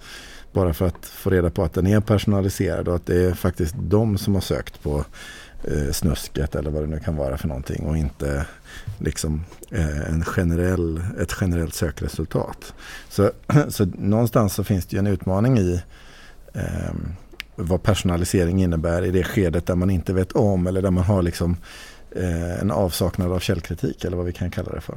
Bara 0.53 0.73
för 0.73 0.87
att 0.87 1.05
få 1.05 1.29
reda 1.29 1.49
på 1.49 1.63
att 1.63 1.73
den 1.73 1.87
är 1.87 1.99
personaliserad 1.99 2.87
och 2.87 2.95
att 2.95 3.05
det 3.05 3.21
är 3.21 3.33
faktiskt 3.33 3.75
de 3.79 4.17
som 4.17 4.33
har 4.33 4.41
sökt 4.41 4.83
på 4.83 5.05
eh, 5.63 5.91
snusket 5.91 6.55
eller 6.55 6.71
vad 6.71 6.83
det 6.83 6.87
nu 6.87 6.99
kan 6.99 7.15
vara 7.15 7.37
för 7.37 7.47
någonting 7.47 7.85
och 7.85 7.97
inte 7.97 8.45
liksom 8.97 9.45
eh, 9.71 10.09
en 10.09 10.23
generell, 10.23 11.01
ett 11.19 11.35
generellt 11.41 11.73
sökresultat. 11.73 12.73
Så, 13.09 13.31
så 13.69 13.85
någonstans 13.85 14.53
så 14.53 14.63
finns 14.63 14.85
det 14.85 14.95
ju 14.95 14.99
en 14.99 15.07
utmaning 15.07 15.57
i 15.57 15.81
eh, 16.53 16.93
vad 17.57 17.83
personalisering 17.83 18.63
innebär 18.63 19.05
i 19.05 19.11
det 19.11 19.23
skedet 19.23 19.65
där 19.65 19.75
man 19.75 19.89
inte 19.89 20.13
vet 20.13 20.31
om 20.31 20.67
eller 20.67 20.81
där 20.81 20.91
man 20.91 21.03
har 21.03 21.21
liksom 21.21 21.57
eh, 22.11 22.61
en 22.61 22.71
avsaknad 22.71 23.31
av 23.31 23.39
källkritik 23.39 24.05
eller 24.05 24.17
vad 24.17 24.25
vi 24.25 24.33
kan 24.33 24.51
kalla 24.51 24.71
det 24.71 24.81
för. 24.81 24.95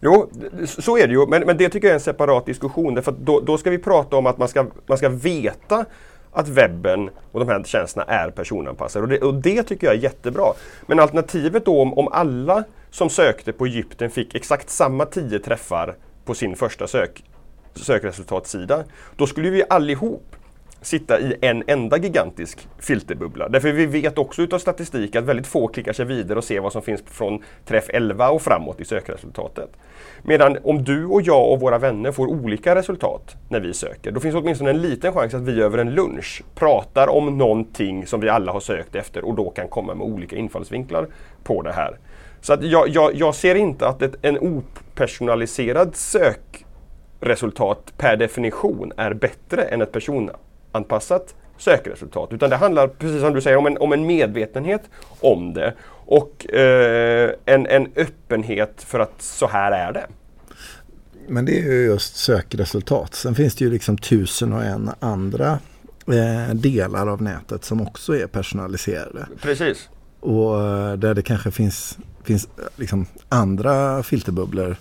Jo, 0.00 0.30
så 0.66 0.98
är 0.98 1.06
det 1.06 1.12
ju. 1.12 1.26
Men, 1.26 1.42
men 1.46 1.56
det 1.56 1.68
tycker 1.68 1.88
jag 1.88 1.92
är 1.92 1.98
en 1.98 2.00
separat 2.00 2.46
diskussion. 2.46 2.94
Därför 2.94 3.14
då, 3.20 3.40
då 3.40 3.58
ska 3.58 3.70
vi 3.70 3.78
prata 3.78 4.16
om 4.16 4.26
att 4.26 4.38
man 4.38 4.48
ska, 4.48 4.66
man 4.86 4.98
ska 4.98 5.08
veta 5.08 5.84
att 6.32 6.48
webben 6.48 7.10
och 7.32 7.40
de 7.40 7.48
här 7.48 7.62
tjänsterna 7.62 8.04
är 8.04 8.30
personanpassade. 8.30 9.02
Och 9.02 9.08
det, 9.08 9.18
och 9.18 9.34
det 9.34 9.62
tycker 9.62 9.86
jag 9.86 9.96
är 9.96 10.00
jättebra. 10.00 10.52
Men 10.86 11.00
alternativet 11.00 11.64
då 11.64 11.82
om, 11.82 11.94
om 11.98 12.08
alla 12.08 12.64
som 12.90 13.10
sökte 13.10 13.52
på 13.52 13.66
Egypten 13.66 14.10
fick 14.10 14.34
exakt 14.34 14.70
samma 14.70 15.04
tio 15.04 15.38
träffar 15.38 15.94
på 16.24 16.34
sin 16.34 16.56
första 16.56 16.86
sök, 16.86 17.24
sökresultatsida. 17.74 18.84
Då 19.16 19.26
skulle 19.26 19.50
vi 19.50 19.64
allihop 19.70 20.36
sitta 20.82 21.20
i 21.20 21.36
en 21.40 21.62
enda 21.66 21.98
gigantisk 21.98 22.68
filterbubbla. 22.78 23.48
Därför 23.48 23.72
vi 23.72 23.86
vet 23.86 24.18
också 24.18 24.42
utav 24.42 24.58
statistik 24.58 25.16
att 25.16 25.24
väldigt 25.24 25.46
få 25.46 25.68
klickar 25.68 25.92
sig 25.92 26.04
vidare 26.04 26.38
och 26.38 26.44
ser 26.44 26.60
vad 26.60 26.72
som 26.72 26.82
finns 26.82 27.02
från 27.06 27.42
träff 27.64 27.84
11 27.88 28.30
och 28.30 28.42
framåt 28.42 28.80
i 28.80 28.84
sökresultatet. 28.84 29.70
Medan 30.22 30.58
om 30.62 30.84
du 30.84 31.04
och 31.04 31.22
jag 31.22 31.52
och 31.52 31.60
våra 31.60 31.78
vänner 31.78 32.12
får 32.12 32.26
olika 32.26 32.74
resultat 32.74 33.36
när 33.48 33.60
vi 33.60 33.74
söker, 33.74 34.10
då 34.10 34.20
finns 34.20 34.34
åtminstone 34.34 34.70
en 34.70 34.82
liten 34.82 35.12
chans 35.12 35.34
att 35.34 35.42
vi 35.42 35.62
över 35.62 35.78
en 35.78 35.90
lunch 35.90 36.42
pratar 36.54 37.08
om 37.08 37.38
någonting 37.38 38.06
som 38.06 38.20
vi 38.20 38.28
alla 38.28 38.52
har 38.52 38.60
sökt 38.60 38.94
efter 38.94 39.24
och 39.24 39.34
då 39.34 39.50
kan 39.50 39.68
komma 39.68 39.94
med 39.94 40.06
olika 40.06 40.36
infallsvinklar 40.36 41.06
på 41.44 41.62
det 41.62 41.72
här. 41.72 41.98
Så 42.40 42.52
att 42.52 42.62
jag, 42.62 42.88
jag, 42.88 43.14
jag 43.14 43.34
ser 43.34 43.54
inte 43.54 43.88
att 43.88 44.02
ett, 44.02 44.14
en 44.22 44.38
opersonaliserad 44.38 45.96
sökresultat 45.96 47.92
per 47.96 48.16
definition 48.16 48.92
är 48.96 49.14
bättre 49.14 49.62
än 49.62 49.82
ett 49.82 49.92
personanpassat 50.84 51.34
sökresultat. 51.58 52.32
Utan 52.32 52.50
det 52.50 52.56
handlar, 52.56 52.88
precis 52.88 53.20
som 53.20 53.34
du 53.34 53.40
säger, 53.40 53.56
om 53.56 53.66
en, 53.66 53.78
om 53.78 53.92
en 53.92 54.06
medvetenhet 54.06 54.82
om 55.20 55.54
det 55.54 55.74
och 56.06 56.54
eh, 56.54 57.30
en, 57.44 57.66
en 57.66 57.88
öppenhet 57.96 58.82
för 58.82 59.00
att 59.00 59.22
så 59.22 59.46
här 59.46 59.72
är 59.72 59.92
det. 59.92 60.06
Men 61.28 61.44
det 61.44 61.58
är 61.58 61.62
ju 61.62 61.84
just 61.84 62.16
sökresultat. 62.16 63.14
Sen 63.14 63.34
finns 63.34 63.54
det 63.54 63.64
ju 63.64 63.70
liksom 63.70 63.98
tusen 63.98 64.52
och 64.52 64.64
en 64.64 64.90
andra 65.00 65.58
eh, 66.06 66.54
delar 66.54 67.06
av 67.06 67.22
nätet 67.22 67.64
som 67.64 67.80
också 67.80 68.16
är 68.16 68.26
personaliserade. 68.26 69.26
Precis. 69.42 69.88
Och 70.20 70.60
eh, 70.60 70.92
där 70.92 71.14
det 71.14 71.22
kanske 71.22 71.50
finns, 71.50 71.98
finns 72.24 72.48
liksom 72.76 73.06
andra 73.28 74.02
filterbubblor 74.02 74.76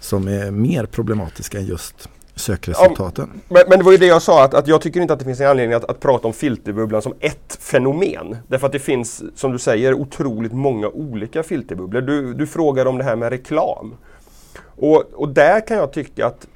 som 0.00 0.28
är 0.28 0.50
mer 0.50 0.86
problematiska 0.86 1.58
än 1.58 1.66
just 1.66 2.08
sökresultaten. 2.36 3.30
Ja, 3.34 3.40
men, 3.48 3.62
men, 3.68 3.78
det 3.78 3.84
var 3.84 3.92
ju 3.92 3.98
det 3.98 4.06
jag 4.06 4.22
sa, 4.22 4.44
att, 4.44 4.54
att 4.54 4.68
jag 4.68 4.80
tycker 4.80 5.00
inte 5.00 5.12
att 5.12 5.18
det 5.18 5.24
finns 5.24 5.40
en 5.40 5.50
anledning 5.50 5.76
att, 5.76 5.84
att 5.84 6.00
prata 6.00 6.26
om 6.26 6.32
filterbubblan 6.32 7.02
som 7.02 7.14
ett 7.20 7.58
fenomen. 7.60 8.36
Därför 8.48 8.66
att 8.66 8.72
det 8.72 8.78
finns, 8.78 9.22
som 9.34 9.52
du 9.52 9.58
säger, 9.58 9.94
otroligt 9.94 10.52
många 10.52 10.88
olika 10.88 11.42
filterbubblor. 11.42 12.00
Du, 12.00 12.34
du 12.34 12.46
frågar 12.46 12.86
om 12.86 12.98
det 12.98 13.04
här 13.04 13.16
med 13.16 13.30
reklam. 13.30 13.94
Och, 14.76 15.04
och 15.14 15.28
där 15.28 15.66
kan 15.66 15.76
jag 15.76 15.92
tycka 15.92 16.26
att 16.26 16.46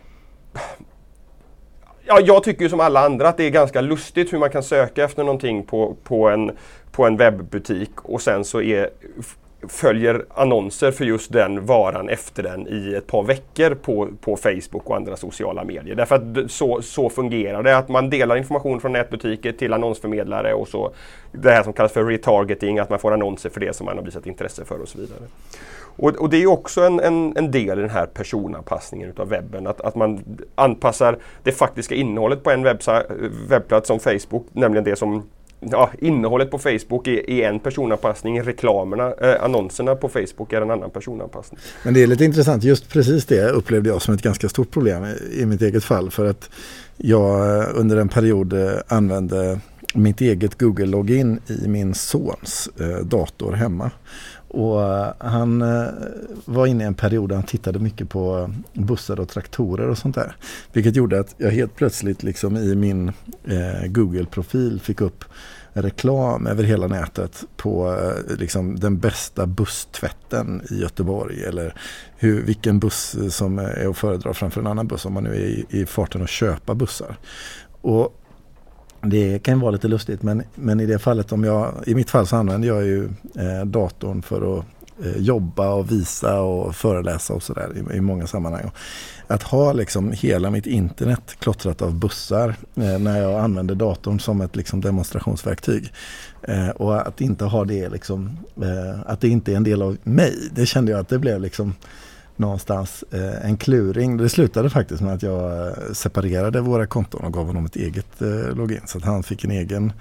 Ja, 2.11 2.21
jag 2.21 2.43
tycker 2.43 2.69
som 2.69 2.81
alla 2.81 3.05
andra 3.05 3.29
att 3.29 3.37
det 3.37 3.45
är 3.45 3.51
ganska 3.51 3.81
lustigt 3.81 4.33
hur 4.33 4.39
man 4.39 4.51
kan 4.51 4.63
söka 4.63 5.05
efter 5.05 5.25
någonting 5.25 5.63
på, 5.63 5.97
på, 6.05 6.29
en, 6.29 6.51
på 6.91 7.07
en 7.07 7.17
webbutik 7.17 7.91
och 8.03 8.23
sen 8.23 8.45
så 8.45 8.61
är 8.61 8.91
följer 9.69 10.25
annonser 10.35 10.91
för 10.91 11.05
just 11.05 11.33
den 11.33 11.67
varan 11.67 12.09
efter 12.09 12.43
den 12.43 12.69
i 12.69 12.95
ett 12.95 13.07
par 13.07 13.23
veckor 13.23 13.75
på, 13.75 14.09
på 14.21 14.37
Facebook 14.37 14.91
och 14.91 14.97
andra 14.97 15.17
sociala 15.17 15.65
medier. 15.65 15.95
Därför 15.95 16.15
att 16.15 16.51
så, 16.51 16.83
så 16.83 17.11
fungerar 17.11 17.63
det. 17.63 17.77
Att 17.77 17.89
man 17.89 18.11
delar 18.11 18.37
information 18.37 18.81
från 18.81 18.93
nätbutiker 18.93 19.53
till 19.53 19.73
annonsförmedlare 19.73 20.55
och 20.55 20.69
så 20.69 20.93
det 21.33 21.51
här 21.51 21.63
som 21.63 21.73
kallas 21.73 21.93
för 21.93 22.05
retargeting, 22.05 22.79
att 22.79 22.91
man 22.91 22.99
får 22.99 23.13
annonser 23.13 23.51
för 23.51 23.61
det 23.61 23.77
som 23.77 23.87
man 23.87 23.99
har 23.99 24.05
visat 24.05 24.27
intresse 24.27 24.65
för 24.65 24.81
och 24.81 24.89
så 24.89 24.99
vidare. 24.99 25.21
Och, 25.99 26.17
och 26.17 26.31
det 26.31 26.43
är 26.43 26.47
också 26.47 26.83
en, 26.83 27.01
en, 27.01 27.37
en, 27.37 27.51
del 27.51 27.79
i 27.79 27.81
den 27.81 27.91
här 27.91 28.07
personanpassningen 28.07 29.11
utav 29.11 29.29
webben. 29.29 29.67
Att, 29.67 29.81
att 29.81 29.95
man 29.95 30.25
anpassar 30.55 31.19
det 31.43 31.53
faktiska 31.53 31.95
innehållet 31.95 32.43
på 32.43 32.51
en 32.51 32.63
webbplats 33.49 33.87
som 33.87 34.01
Facebook, 34.01 34.47
nämligen 34.53 34.85
det 34.85 34.97
som 34.97 35.29
ja, 35.61 35.91
innehållet 35.99 36.51
på 36.51 36.59
Facebook 36.59 37.07
är, 37.07 37.31
är 37.31 37.49
en 37.49 37.61
personanpassning, 37.61 38.43
reklamerna, 38.43 39.13
eh, 39.13 39.45
annonserna 39.45 39.95
på 39.95 40.09
Facebook 40.09 40.53
är 40.53 40.61
en 40.61 40.71
annan 40.71 40.91
personanpassning. 40.91 41.61
Men 41.83 41.95
det 41.95 42.03
är 42.03 42.07
lite 42.07 42.25
intressant, 42.25 42.65
just 42.65 42.89
precis 42.89 43.27
det 43.27 43.51
upplevde 43.51 43.89
jag 43.89 44.03
som 44.03 44.15
ett 44.15 44.23
ganska 44.23 44.49
stort 44.49 44.71
problem 44.71 45.05
i, 45.05 45.41
i 45.41 45.47
mitt 45.47 45.63
eget 45.63 45.85
fall. 45.85 46.11
För 46.11 46.27
att 46.27 46.51
jag 46.97 47.61
eh, 47.61 47.69
under 47.75 47.97
en 47.97 48.09
period 48.09 48.53
eh, 48.53 48.79
använde 48.89 49.61
mitt 49.95 50.21
eget 50.21 50.59
Google-login 50.59 51.41
i 51.65 51.69
min 51.69 51.95
sons 51.95 52.69
eh, 52.81 53.05
dator 53.05 53.53
hemma. 53.53 53.91
Och 54.49 54.83
eh, 54.83 55.13
han 55.19 55.63
eh, 55.63 55.89
var 56.45 56.67
inne 56.67 56.85
i 56.85 56.87
en 56.87 56.95
period 56.95 57.29
där 57.29 57.37
han 57.37 57.45
tittade 57.45 57.79
mycket 57.79 58.09
på 58.09 58.39
eh, 58.39 58.81
bussar 58.83 59.21
och 59.21 59.29
traktorer 59.29 59.89
och 59.89 59.99
sånt 59.99 60.15
där. 60.15 60.37
Vilket 60.73 60.97
gjorde 60.97 61.21
att 61.21 61.35
jag 61.39 61.51
helt 61.51 61.77
plötsligt 61.77 62.23
liksom 62.23 62.57
i 62.57 62.75
min 62.75 63.13
Google-profil 63.87 64.81
fick 64.81 65.01
upp 65.01 65.25
reklam 65.73 66.47
över 66.47 66.65
hela 66.65 66.87
nätet 66.87 67.45
på 67.57 68.01
liksom, 68.39 68.81
den 68.81 68.99
bästa 68.99 69.47
busstvätten 69.47 70.63
i 70.71 70.81
Göteborg. 70.81 71.45
Eller 71.45 71.75
hur, 72.17 72.43
vilken 72.43 72.79
buss 72.79 73.17
som 73.31 73.59
är 73.59 73.91
att 73.91 73.97
föredra 73.97 74.35
framför 74.35 74.61
en 74.61 74.67
annan 74.67 74.89
buss 74.89 75.07
om 75.07 75.13
man 75.13 75.25
nu 75.25 75.31
är 75.31 75.41
i, 75.41 75.67
i 75.69 75.87
farten 75.87 76.23
att 76.23 76.29
köpa 76.29 76.75
bussar. 76.75 77.17
Och 77.81 78.15
det 79.01 79.39
kan 79.39 79.61
vara 79.61 79.71
lite 79.71 79.89
lustigt 79.89 80.23
men, 80.23 80.43
men 80.55 80.81
i 80.81 80.87
det 80.87 80.99
fallet 80.99 81.33
om 81.33 81.45
jag, 81.45 81.75
i 81.87 81.95
mitt 81.95 82.11
fall 82.11 82.27
så 82.27 82.37
använder 82.37 82.69
jag 82.69 82.85
ju 82.85 83.05
eh, 83.35 83.65
datorn 83.67 84.23
för 84.23 84.59
att 84.59 84.65
eh, 85.05 85.17
jobba 85.17 85.69
och 85.69 85.91
visa 85.91 86.41
och 86.41 86.77
föreläsa 86.77 87.35
och 87.35 87.43
sådär 87.43 87.73
i, 87.77 87.97
i, 87.97 88.01
många 88.01 88.27
sammanhang. 88.27 88.71
Att 89.27 89.43
ha 89.43 89.73
liksom 89.73 90.13
hela 90.13 90.51
mitt 90.51 90.67
internet 90.67 91.37
klottrat 91.39 91.83
av 91.83 91.95
bussar 91.95 92.49
eh, 92.75 92.99
när 92.99 93.23
jag 93.23 93.41
använder 93.41 93.75
datorn 93.75 94.21
som 94.21 94.41
ett 94.41 94.57
liksom, 94.57 94.81
demonstrationsverktyg. 94.81 95.93
Eh, 96.43 96.69
och 96.69 97.07
att 97.07 97.21
inte 97.21 97.45
ha 97.45 97.65
det 97.65 97.89
liksom, 97.89 98.39
eh, 98.63 99.01
att 99.07 99.21
det 99.21 99.29
inte 99.29 99.53
är 99.53 99.57
en 99.57 99.65
del 99.65 99.83
av 99.83 99.97
mig. 100.03 100.35
Det 100.53 100.67
kände 100.67 100.93
jag 100.93 101.01
att 101.01 101.09
det 101.09 101.19
blev 101.19 101.41
liksom 101.41 101.75
någonstans 102.39 103.05
eh, 103.11 103.47
en 103.47 103.57
kluring. 103.57 104.17
Det 104.17 104.29
slutade 104.29 104.71
faktiskt 104.71 105.03
med 105.03 105.15
att 105.15 105.23
jag 105.23 105.67
eh, 105.67 105.75
separerade 105.93 106.61
våra 106.61 106.87
konton 106.87 107.25
och 107.25 107.33
gav 107.33 107.47
honom 107.47 107.67
ett 107.67 107.77
eget 107.77 108.23
eh, 108.23 108.57
login. 108.57 108.81
Så 108.87 108.99
att 108.99 109.05
han 109.05 109.23
fick 109.23 109.45
en 109.45 109.51
egen 109.51 109.93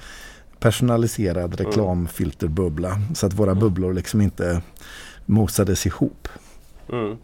personaliserad 0.60 1.53
mm. 1.53 1.65
reklamfilterbubbla. 1.65 3.00
Så 3.15 3.25
att 3.25 3.34
våra 3.34 3.51
mm. 3.51 3.62
bubblor 3.62 3.94
liksom 3.94 4.22
inte 4.22 4.62
mosades 5.25 5.86
ihop. 5.86 6.27
Mm. 6.91 7.17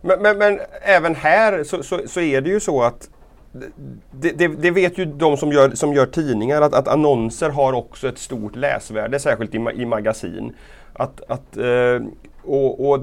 Men, 0.00 0.22
men, 0.22 0.38
men, 0.38 0.60
även 0.82 1.14
här 1.14 1.64
så, 1.64 1.82
så, 1.82 2.00
så, 2.06 2.20
är 2.20 2.40
det 2.40 2.50
ju 2.50 2.60
så 2.60 2.82
att 2.82 3.08
det, 3.52 4.30
det, 4.30 4.48
det, 4.48 4.70
vet 4.70 4.98
ju 4.98 5.04
de 5.04 5.36
som 5.36 5.52
gör, 5.52 5.70
som 5.70 5.92
gör 5.92 6.06
tidningar 6.06 6.62
att, 6.62 6.74
att, 6.74 6.88
annonser 6.88 7.50
har 7.50 7.72
också 7.72 8.08
ett 8.08 8.18
stort 8.18 8.56
läsvärde, 8.56 9.18
särskilt 9.18 9.54
i, 9.54 9.58
i 9.74 9.86
magasin. 9.86 10.54
Att, 10.92 11.22
att 11.28 11.56
eh, 11.56 12.00
och, 12.44 12.90
och, 12.90 13.00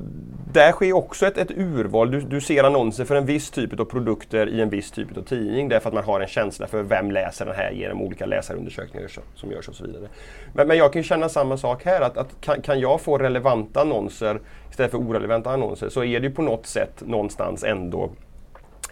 där 0.54 0.72
sker 0.72 0.94
också 0.94 1.28
ett, 1.28 1.38
ett 1.38 1.52
urval. 1.52 2.12
Du, 2.12 2.22
du, 2.22 2.42
ser 2.42 2.64
annonser 2.64 3.06
för 3.06 3.16
en 3.16 3.26
viss 3.26 3.52
typ 3.52 3.80
av 3.80 3.86
produkter 3.86 4.50
i 4.50 4.62
en 4.62 4.70
viss 4.70 4.92
typ 4.92 5.18
av 5.18 5.22
tidning 5.22 5.70
därför 5.70 5.90
att 5.90 5.94
man 5.94 6.04
har 6.04 6.22
en 6.22 6.28
känsla 6.28 6.68
för 6.68 6.84
vem 6.84 7.12
läser 7.12 7.46
den 7.46 7.56
här 7.56 7.72
genom 7.72 8.02
olika 8.02 8.26
läsarundersökningar 8.26 9.10
som 9.36 9.52
görs 9.52 9.68
och 9.68 9.76
så 9.76 9.86
vidare. 9.86 10.08
Men, 10.54 10.68
men 10.68 10.78
jag 10.78 10.94
kan 10.94 11.04
känna 11.04 11.30
samma 11.30 11.58
sak 11.58 11.86
här, 11.86 12.02
att, 12.02 12.18
att 12.18 12.42
kan, 12.42 12.62
kan, 12.62 12.80
jag 12.80 13.02
få 13.02 13.18
relevanta 13.18 13.82
annonser 13.82 14.40
istället 14.70 14.92
för 14.92 14.98
orelevanta 14.98 15.52
annonser 15.52 15.90
så 15.90 16.04
är 16.04 16.20
det 16.20 16.28
ju 16.28 16.34
på 16.34 16.42
något 16.42 16.66
sätt 16.66 17.04
någonstans 17.06 17.64
ändå 17.64 18.10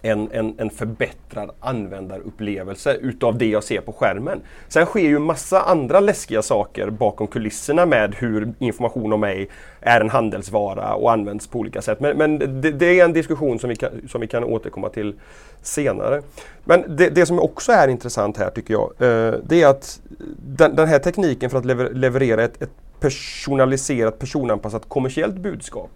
en, 0.02 0.30
en, 0.32 0.54
en 0.58 0.70
förbättrad 0.70 1.50
användarupplevelse 1.60 2.94
utav 2.94 3.38
det 3.38 3.46
jag 3.46 3.64
ser 3.64 3.80
på 3.80 3.92
skärmen. 3.92 4.40
Sen 4.68 4.86
sker 4.86 5.00
ju 5.00 5.18
massa 5.18 5.62
andra 5.62 6.00
läskiga 6.00 6.42
saker 6.42 6.90
bakom 6.90 7.26
kulisserna 7.26 7.86
med 7.86 8.14
hur 8.14 8.52
information 8.58 9.12
om 9.12 9.20
mig 9.20 9.48
är 9.80 10.00
en 10.00 10.10
handelsvara 10.10 10.94
och 10.94 11.12
används 11.12 11.46
på 11.46 11.58
olika 11.58 11.82
sätt. 11.82 12.00
Men, 12.00 12.16
men 12.16 12.38
det, 12.60 12.70
det, 12.70 13.00
är 13.00 13.04
en 13.04 13.12
diskussion 13.12 13.58
som 13.58 13.68
vi 13.68 13.76
kan, 13.76 13.90
som 14.08 14.20
vi 14.20 14.26
kan 14.26 14.44
återkomma 14.44 14.88
till 14.88 15.14
senare. 15.62 16.22
Men 16.64 16.96
det, 16.96 17.08
det 17.08 17.26
som 17.26 17.38
också 17.38 17.72
är 17.72 17.88
intressant 17.88 18.36
här 18.36 18.50
tycker 18.50 18.74
jag, 18.74 18.92
eh, 18.98 19.34
det 19.44 19.62
är 19.62 19.66
att 19.66 20.00
den, 20.36 20.76
den, 20.76 20.88
här 20.88 20.98
tekniken 20.98 21.50
för 21.50 21.58
att 21.58 21.64
lever, 21.64 21.90
leverera 21.90 22.44
ett, 22.44 22.62
ett 22.62 22.70
personaliserat, 23.00 24.18
personanpassat 24.18 24.88
kommersiellt 24.88 25.36
budskap 25.36 25.90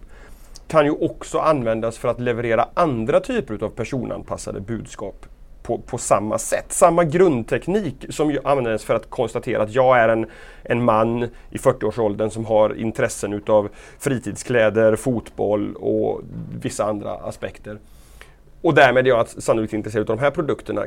kan 0.73 0.85
ju 0.85 0.91
också 0.91 1.39
användas 1.39 1.97
för 1.97 2.09
att 2.09 2.19
leverera 2.19 2.67
andra 2.73 3.19
typer 3.19 3.63
av 3.63 3.69
personanpassade 3.69 4.59
budskap 4.61 5.25
på, 5.63 5.77
på, 5.77 5.97
samma 5.97 6.37
sätt. 6.37 6.65
Samma 6.69 7.03
grundteknik 7.03 8.05
som 8.09 8.37
användes 8.43 8.83
för 8.83 8.95
att 8.95 9.09
konstatera 9.09 9.63
att 9.63 9.73
jag 9.73 9.99
är 9.99 10.09
en, 10.09 10.25
en 10.63 10.83
man 10.83 11.23
i 11.23 11.57
40-årsåldern 11.57 12.29
som 12.29 12.45
har 12.45 12.75
intressen 12.75 13.33
utav 13.33 13.69
fritidskläder, 13.99 14.95
fotboll 14.95 15.75
och 15.75 16.21
vissa 16.61 16.85
andra 16.85 17.11
aspekter. 17.11 17.79
Och 18.61 18.73
därmed 18.73 19.07
är 19.07 19.09
jag 19.09 19.29
sannolikt 19.29 19.73
intresserad 19.73 20.09
av 20.09 20.17
de 20.17 20.23
här 20.23 20.31
produkterna. 20.31 20.83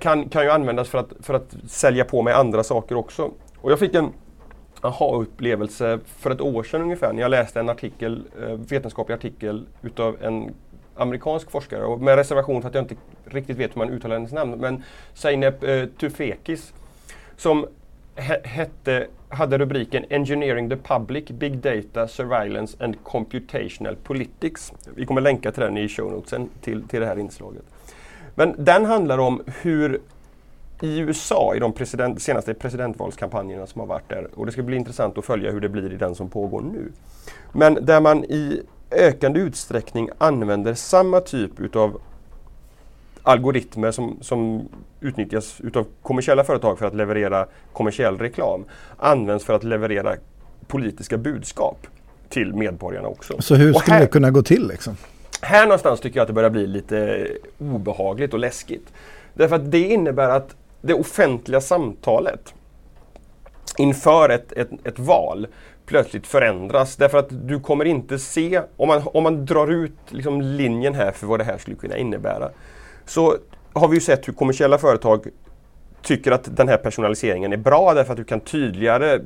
Kan, 0.00 0.28
kan 0.28 0.44
ju 0.44 0.50
användas 0.50 0.88
för 0.88 0.98
att, 0.98 1.12
för 1.20 1.34
att 1.34 1.54
sälja 1.68 2.04
på 2.04 2.22
mig 2.22 2.34
andra 2.34 2.64
saker 2.64 2.96
också. 2.96 3.30
Och 3.60 3.70
jag 3.70 3.78
fick 3.78 3.94
en 3.94 4.12
aha-upplevelse 4.82 5.98
för 6.06 6.30
ett 6.30 6.40
år 6.40 6.62
sedan 6.62 6.82
ungefär 6.82 7.12
när 7.12 7.22
jag 7.22 7.30
läste 7.30 7.60
en 7.60 7.68
artikel, 7.68 8.24
eh, 8.42 8.54
vetenskaplig 8.54 9.14
artikel 9.14 9.66
utav 9.82 10.16
en 10.22 10.54
amerikansk 10.94 11.50
forskare 11.50 11.84
och 11.84 12.00
med 12.00 12.16
reservation 12.16 12.62
för 12.62 12.68
att 12.68 12.74
jag 12.74 12.84
inte 12.84 12.96
riktigt 13.24 13.56
vet 13.56 13.76
hur 13.76 13.78
man 13.78 13.90
uttalar 13.90 14.16
hennes 14.16 14.32
namn. 14.32 14.60
Men 14.60 14.82
Zeynep 15.14 15.64
eh, 15.64 15.84
Tufekis 15.86 16.72
som 17.36 17.66
hette, 18.14 19.06
hade 19.28 19.58
rubriken 19.58 20.04
Engineering 20.10 20.70
the 20.70 20.76
Public, 20.76 21.24
Big 21.24 21.58
Data, 21.58 22.08
Surveillance 22.08 22.84
and 22.84 23.04
Computational 23.04 23.96
Politics. 23.96 24.72
Vi 24.94 25.06
kommer 25.06 25.20
länka 25.20 25.52
till 25.52 25.62
den 25.62 25.78
i 25.78 25.88
show 25.88 26.12
notesen 26.12 26.48
till, 26.60 26.88
till 26.88 27.00
det 27.00 27.06
här 27.06 27.18
inslaget. 27.18 27.62
Men 28.34 28.54
den 28.58 28.84
handlar 28.84 29.18
om 29.18 29.42
hur 29.62 30.00
i 30.82 30.98
USA 30.98 31.54
i 31.56 31.58
de 31.58 31.72
president, 31.72 32.22
senaste 32.22 32.54
presidentvalskampanjerna 32.54 33.66
som 33.66 33.80
har 33.80 33.86
varit 33.86 34.08
där. 34.08 34.28
Och 34.34 34.46
det 34.46 34.52
ska 34.52 34.62
bli 34.62 34.76
intressant 34.76 35.18
att 35.18 35.24
följa 35.24 35.50
hur 35.50 35.60
det 35.60 35.68
blir 35.68 35.92
i 35.92 35.96
den 35.96 36.14
som 36.14 36.30
pågår 36.30 36.60
nu. 36.60 36.92
Men 37.52 37.78
där 37.82 38.00
man 38.00 38.24
i 38.24 38.62
ökande 38.90 39.40
utsträckning 39.40 40.08
använder 40.18 40.74
samma 40.74 41.20
typ 41.20 41.60
utav 41.60 42.00
algoritmer 43.22 43.90
som, 43.90 44.18
som 44.20 44.68
utnyttjas 45.00 45.60
utav 45.60 45.86
kommersiella 46.02 46.44
företag 46.44 46.78
för 46.78 46.86
att 46.86 46.94
leverera 46.94 47.46
kommersiell 47.72 48.18
reklam 48.18 48.64
används 48.96 49.44
för 49.44 49.54
att 49.54 49.64
leverera 49.64 50.16
politiska 50.66 51.16
budskap 51.18 51.86
till 52.28 52.54
medborgarna 52.54 53.08
också. 53.08 53.42
Så 53.42 53.54
hur 53.54 53.72
skulle 53.72 53.94
här, 53.94 54.00
det 54.00 54.06
kunna 54.06 54.30
gå 54.30 54.42
till? 54.42 54.68
Liksom? 54.68 54.96
Här 55.42 55.66
någonstans 55.66 56.00
tycker 56.00 56.16
jag 56.16 56.22
att 56.22 56.28
det 56.28 56.34
börjar 56.34 56.50
bli 56.50 56.66
lite 56.66 57.28
obehagligt 57.58 58.32
och 58.32 58.38
läskigt. 58.38 58.92
Därför 59.34 59.56
att 59.56 59.70
det 59.70 59.78
innebär 59.88 60.28
att 60.28 60.56
det 60.82 60.94
offentliga 60.94 61.60
samtalet 61.60 62.54
inför 63.78 64.28
ett, 64.28 64.52
ett, 64.52 64.70
ett, 64.84 64.98
val 64.98 65.46
plötsligt 65.86 66.26
förändras. 66.26 66.96
Därför 66.96 67.18
att 67.18 67.48
du 67.48 67.60
kommer 67.60 67.84
inte 67.84 68.18
se, 68.18 68.62
om 68.76 68.88
man, 68.88 69.02
om 69.04 69.22
man 69.22 69.46
drar 69.46 69.70
ut 69.70 69.98
liksom 70.08 70.40
linjen 70.40 70.94
här 70.94 71.12
för 71.12 71.26
vad 71.26 71.40
det 71.40 71.44
här 71.44 71.58
skulle 71.58 71.76
kunna 71.76 71.96
innebära, 71.96 72.50
så 73.06 73.36
har 73.72 73.88
vi 73.88 73.94
ju 73.94 74.00
sett 74.00 74.28
hur 74.28 74.32
kommersiella 74.32 74.78
företag 74.78 75.26
tycker 76.02 76.32
att 76.32 76.56
den 76.56 76.68
här 76.68 76.76
personaliseringen 76.76 77.52
är 77.52 77.56
bra 77.56 77.94
därför 77.94 78.12
att 78.12 78.16
du 78.16 78.24
kan 78.24 78.40
tydligare 78.40 79.20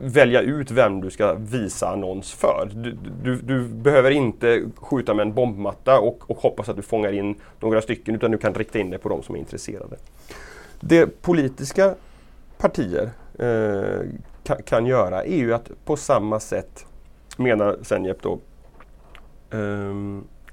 välja 0.00 0.40
ut 0.40 0.70
vem 0.70 1.00
du 1.00 1.10
ska 1.10 1.34
visa 1.34 1.88
annons 1.88 2.32
för. 2.32 2.70
Du, 2.74 2.96
du, 3.22 3.36
du 3.36 3.64
behöver 3.64 4.10
inte 4.10 4.62
skjuta 4.76 5.14
med 5.14 5.22
en 5.22 5.34
bombmatta 5.34 6.00
och, 6.00 6.30
och, 6.30 6.36
hoppas 6.36 6.68
att 6.68 6.76
du 6.76 6.82
fångar 6.82 7.12
in 7.12 7.34
några 7.60 7.82
stycken 7.82 8.14
utan 8.14 8.30
du 8.30 8.38
kan 8.38 8.54
rikta 8.54 8.78
in 8.78 8.90
dig 8.90 8.98
på 8.98 9.08
de 9.08 9.22
som 9.22 9.34
är 9.34 9.38
intresserade. 9.38 9.96
Det 10.80 11.22
politiska 11.22 11.94
partier 12.58 13.10
eh, 13.38 14.00
kan, 14.44 14.62
kan, 14.62 14.86
göra 14.86 15.24
är 15.24 15.36
ju 15.36 15.54
att 15.54 15.70
på 15.84 15.96
samma 15.96 16.40
sätt, 16.40 16.86
menar 17.36 17.78
Senjep 17.82 18.22
då, 18.22 18.38
eh, 19.50 19.94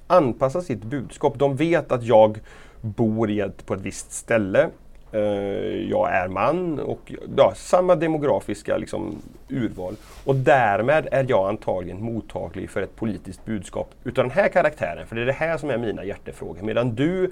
anpassa 0.08 0.62
sitt 0.62 0.84
budskap. 0.84 1.40
De 1.40 1.56
vet 1.56 1.92
att 1.92 2.04
jag 2.04 2.40
bor 2.82 3.30
i 3.30 3.40
ett, 3.40 3.66
på 3.66 3.74
ett 3.74 3.82
visst 3.82 4.12
ställe 4.12 4.70
Eh, 5.16 5.90
jag 5.90 6.14
är 6.14 6.28
man 6.28 6.80
och 6.80 7.14
ja, 7.38 7.54
samma 7.56 7.96
demografiska 7.96 8.78
liksom, 8.78 9.22
urval. 9.50 9.96
Och 10.24 10.36
därmed 10.36 11.08
är 11.12 11.26
jag 11.30 11.50
antagligen 11.50 12.04
mottaglig 12.04 12.70
för 12.70 12.82
ett 12.82 12.96
politiskt 12.96 13.46
budskap 13.46 13.92
utav 14.04 14.24
den 14.24 14.32
här 14.32 14.48
karaktären. 14.48 15.08
För 15.08 15.16
det 15.16 15.22
är 15.22 15.26
det 15.26 15.32
här 15.32 15.58
som 15.58 15.70
är 15.70 15.78
mina 15.78 16.04
hjärtefrågor. 16.04 16.62
Medan 16.62 16.96
du 16.96 17.32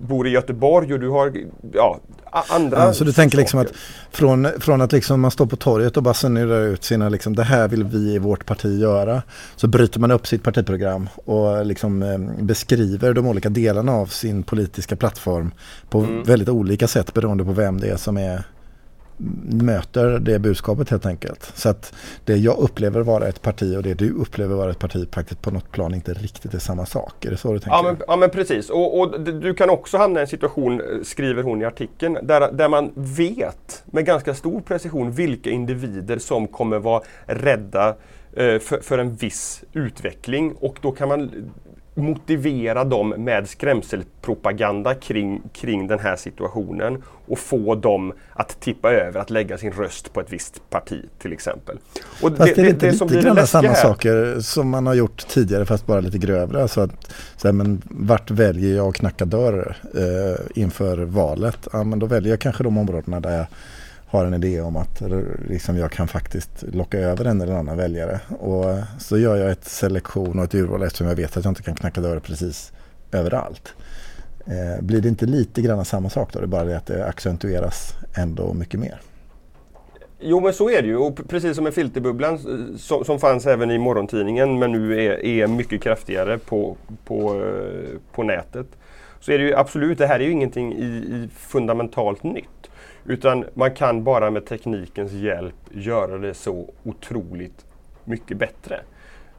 bor 0.00 0.26
i 0.26 0.30
Göteborg 0.30 0.92
och 0.92 1.00
du 1.00 1.08
har 1.08 1.32
ja, 1.72 2.00
andra 2.48 2.78
ja, 2.78 2.92
Så 2.92 3.04
du 3.04 3.12
tänker 3.12 3.38
liksom 3.38 3.60
att 3.60 3.72
från, 4.10 4.48
från 4.60 4.80
att 4.80 4.92
liksom 4.92 5.20
man 5.20 5.30
står 5.30 5.46
på 5.46 5.56
torget 5.56 5.96
och 5.96 6.02
bara 6.02 6.14
sunerar 6.14 6.66
ut 6.66 6.84
sina, 6.84 7.08
liksom, 7.08 7.36
det 7.36 7.42
här 7.42 7.68
vill 7.68 7.84
vi 7.84 8.14
i 8.14 8.18
vårt 8.18 8.46
parti 8.46 8.80
göra. 8.80 9.22
Så 9.56 9.66
bryter 9.66 10.00
man 10.00 10.10
upp 10.10 10.26
sitt 10.26 10.42
partiprogram 10.42 11.08
och 11.24 11.66
liksom 11.66 12.02
eh, 12.02 12.18
beskriver 12.44 13.14
de 13.14 13.26
olika 13.26 13.48
delarna 13.48 13.92
av 13.92 14.06
sin 14.06 14.42
politiska 14.42 14.96
plattform 14.96 15.50
på 15.90 15.98
mm. 15.98 16.22
väldigt 16.22 16.48
olika 16.48 16.88
sätt 16.88 17.14
beroende 17.14 17.44
på 17.44 17.52
vem 17.52 17.80
det 17.80 17.88
är 17.88 17.96
som 17.96 18.16
är 18.16 18.44
möter 19.50 20.18
det 20.18 20.38
budskapet 20.38 20.90
helt 20.90 21.06
enkelt. 21.06 21.52
Så 21.54 21.68
att 21.68 21.94
det 22.24 22.36
jag 22.36 22.58
upplever 22.58 23.00
vara 23.00 23.28
ett 23.28 23.42
parti 23.42 23.76
och 23.76 23.82
det 23.82 23.94
du 23.94 24.12
upplever 24.12 24.54
vara 24.54 24.70
ett 24.70 24.78
parti 24.78 25.08
faktiskt 25.12 25.42
på 25.42 25.50
något 25.50 25.72
plan 25.72 25.94
inte 25.94 26.14
riktigt 26.14 26.54
är 26.54 26.58
samma 26.58 26.86
sak. 26.86 27.24
Är 27.24 27.30
det 27.30 27.36
så 27.36 27.52
du 27.52 27.58
tänker? 27.58 27.76
Ja 27.76 27.82
men, 27.82 27.96
ja, 28.06 28.16
men 28.16 28.30
precis. 28.30 28.70
Och, 28.70 29.00
och, 29.00 29.20
du 29.20 29.54
kan 29.54 29.70
också 29.70 29.98
hamna 29.98 30.20
i 30.20 30.22
en 30.22 30.28
situation, 30.28 30.80
eh, 30.80 30.86
skriver 31.02 31.42
hon 31.42 31.62
i 31.62 31.64
artikeln, 31.64 32.18
där, 32.22 32.52
där 32.52 32.68
man 32.68 32.92
vet 32.94 33.82
med 33.86 34.04
ganska 34.04 34.34
stor 34.34 34.60
precision 34.60 35.10
vilka 35.10 35.50
individer 35.50 36.18
som 36.18 36.48
kommer 36.48 36.78
vara 36.78 37.02
rädda 37.26 37.88
eh, 38.32 38.58
för, 38.58 38.80
för 38.80 38.98
en 38.98 39.14
viss 39.14 39.64
utveckling 39.72 40.54
och 40.60 40.78
då 40.82 40.92
kan 40.92 41.08
man 41.08 41.50
motivera 41.98 42.84
dem 42.84 43.08
med 43.08 43.48
skrämselpropaganda 43.48 44.94
kring, 44.94 45.42
kring 45.52 45.86
den 45.86 45.98
här 45.98 46.16
situationen 46.16 47.02
och 47.26 47.38
få 47.38 47.74
dem 47.74 48.12
att 48.32 48.60
tippa 48.60 48.92
över 48.92 49.20
att 49.20 49.30
lägga 49.30 49.58
sin 49.58 49.72
röst 49.72 50.12
på 50.12 50.20
ett 50.20 50.32
visst 50.32 50.70
parti 50.70 51.04
till 51.18 51.32
exempel. 51.32 51.78
Och 52.22 52.36
fast 52.36 52.54
det, 52.54 52.60
är 52.60 52.64
det 52.64 52.70
inte 52.70 52.86
det, 52.90 53.04
lite 53.04 53.20
grann 53.20 53.46
samma 53.46 53.68
här, 53.68 53.74
saker 53.74 54.40
som 54.40 54.68
man 54.68 54.86
har 54.86 54.94
gjort 54.94 55.28
tidigare 55.28 55.66
fast 55.66 55.86
bara 55.86 56.00
lite 56.00 56.18
grövre. 56.18 56.62
Alltså 56.62 56.80
att, 56.80 57.14
så 57.36 57.48
här, 57.48 57.52
men 57.52 57.82
vart 57.84 58.30
väljer 58.30 58.76
jag 58.76 58.88
att 58.88 58.94
knacka 58.94 59.24
dörr 59.24 59.76
eh, 59.94 60.62
inför 60.62 60.98
valet? 60.98 61.68
Ja, 61.72 61.84
men 61.84 61.98
då 61.98 62.06
väljer 62.06 62.30
jag 62.32 62.40
kanske 62.40 62.64
de 62.64 62.78
områdena 62.78 63.20
där 63.20 63.38
jag 63.38 63.46
har 64.08 64.24
en 64.24 64.34
idé 64.34 64.60
om 64.60 64.76
att 64.76 65.02
liksom, 65.48 65.76
jag 65.76 65.92
kan 65.92 66.08
faktiskt 66.08 66.64
locka 66.72 66.98
över 66.98 67.24
en 67.24 67.40
eller 67.40 67.52
annan 67.52 67.76
väljare. 67.76 68.20
Och 68.38 68.64
så 68.98 69.18
gör 69.18 69.36
jag 69.36 69.50
ett 69.50 69.64
selektion 69.64 70.38
och 70.38 70.44
ett 70.44 70.54
urval 70.54 70.82
eftersom 70.82 71.06
jag 71.06 71.16
vet 71.16 71.36
att 71.36 71.44
jag 71.44 71.50
inte 71.50 71.62
kan 71.62 71.74
knacka 71.74 72.00
dörr 72.00 72.18
precis 72.20 72.72
överallt. 73.12 73.74
Eh, 74.46 74.82
blir 74.82 75.00
det 75.00 75.08
inte 75.08 75.26
lite 75.26 75.62
grann 75.62 75.84
samma 75.84 76.10
sak 76.10 76.32
då? 76.32 76.38
Det 76.38 76.44
är 76.44 76.46
bara 76.46 76.64
det 76.64 76.76
att 76.76 76.86
det 76.86 77.06
accentueras 77.06 77.94
ändå 78.14 78.54
mycket 78.54 78.80
mer. 78.80 79.00
Jo 80.20 80.40
men 80.40 80.52
så 80.52 80.70
är 80.70 80.82
det 80.82 80.88
ju 80.88 80.96
och 80.96 81.28
precis 81.28 81.54
som 81.54 81.64
med 81.64 81.74
filterbubblan 81.74 82.38
som, 82.78 83.04
som 83.04 83.18
fanns 83.18 83.46
även 83.46 83.70
i 83.70 83.78
morgontidningen 83.78 84.58
men 84.58 84.72
nu 84.72 85.06
är, 85.06 85.24
är 85.24 85.46
mycket 85.46 85.82
kraftigare 85.82 86.38
på, 86.38 86.76
på, 87.04 87.34
eh, 87.34 87.98
på 88.12 88.22
nätet. 88.22 88.66
Så 89.20 89.32
är 89.32 89.38
det 89.38 89.44
ju 89.44 89.54
absolut, 89.54 89.98
det 89.98 90.06
här 90.06 90.20
är 90.20 90.24
ju 90.24 90.30
ingenting 90.30 90.72
i, 90.72 90.86
i 90.86 91.28
fundamentalt 91.36 92.22
nytt. 92.22 92.57
Utan 93.08 93.44
man 93.54 93.74
kan 93.74 94.04
bara 94.04 94.30
med 94.30 94.46
teknikens 94.46 95.12
hjälp 95.12 95.54
göra 95.70 96.18
det 96.18 96.34
så 96.34 96.70
otroligt 96.82 97.66
mycket 98.04 98.36
bättre. 98.36 98.74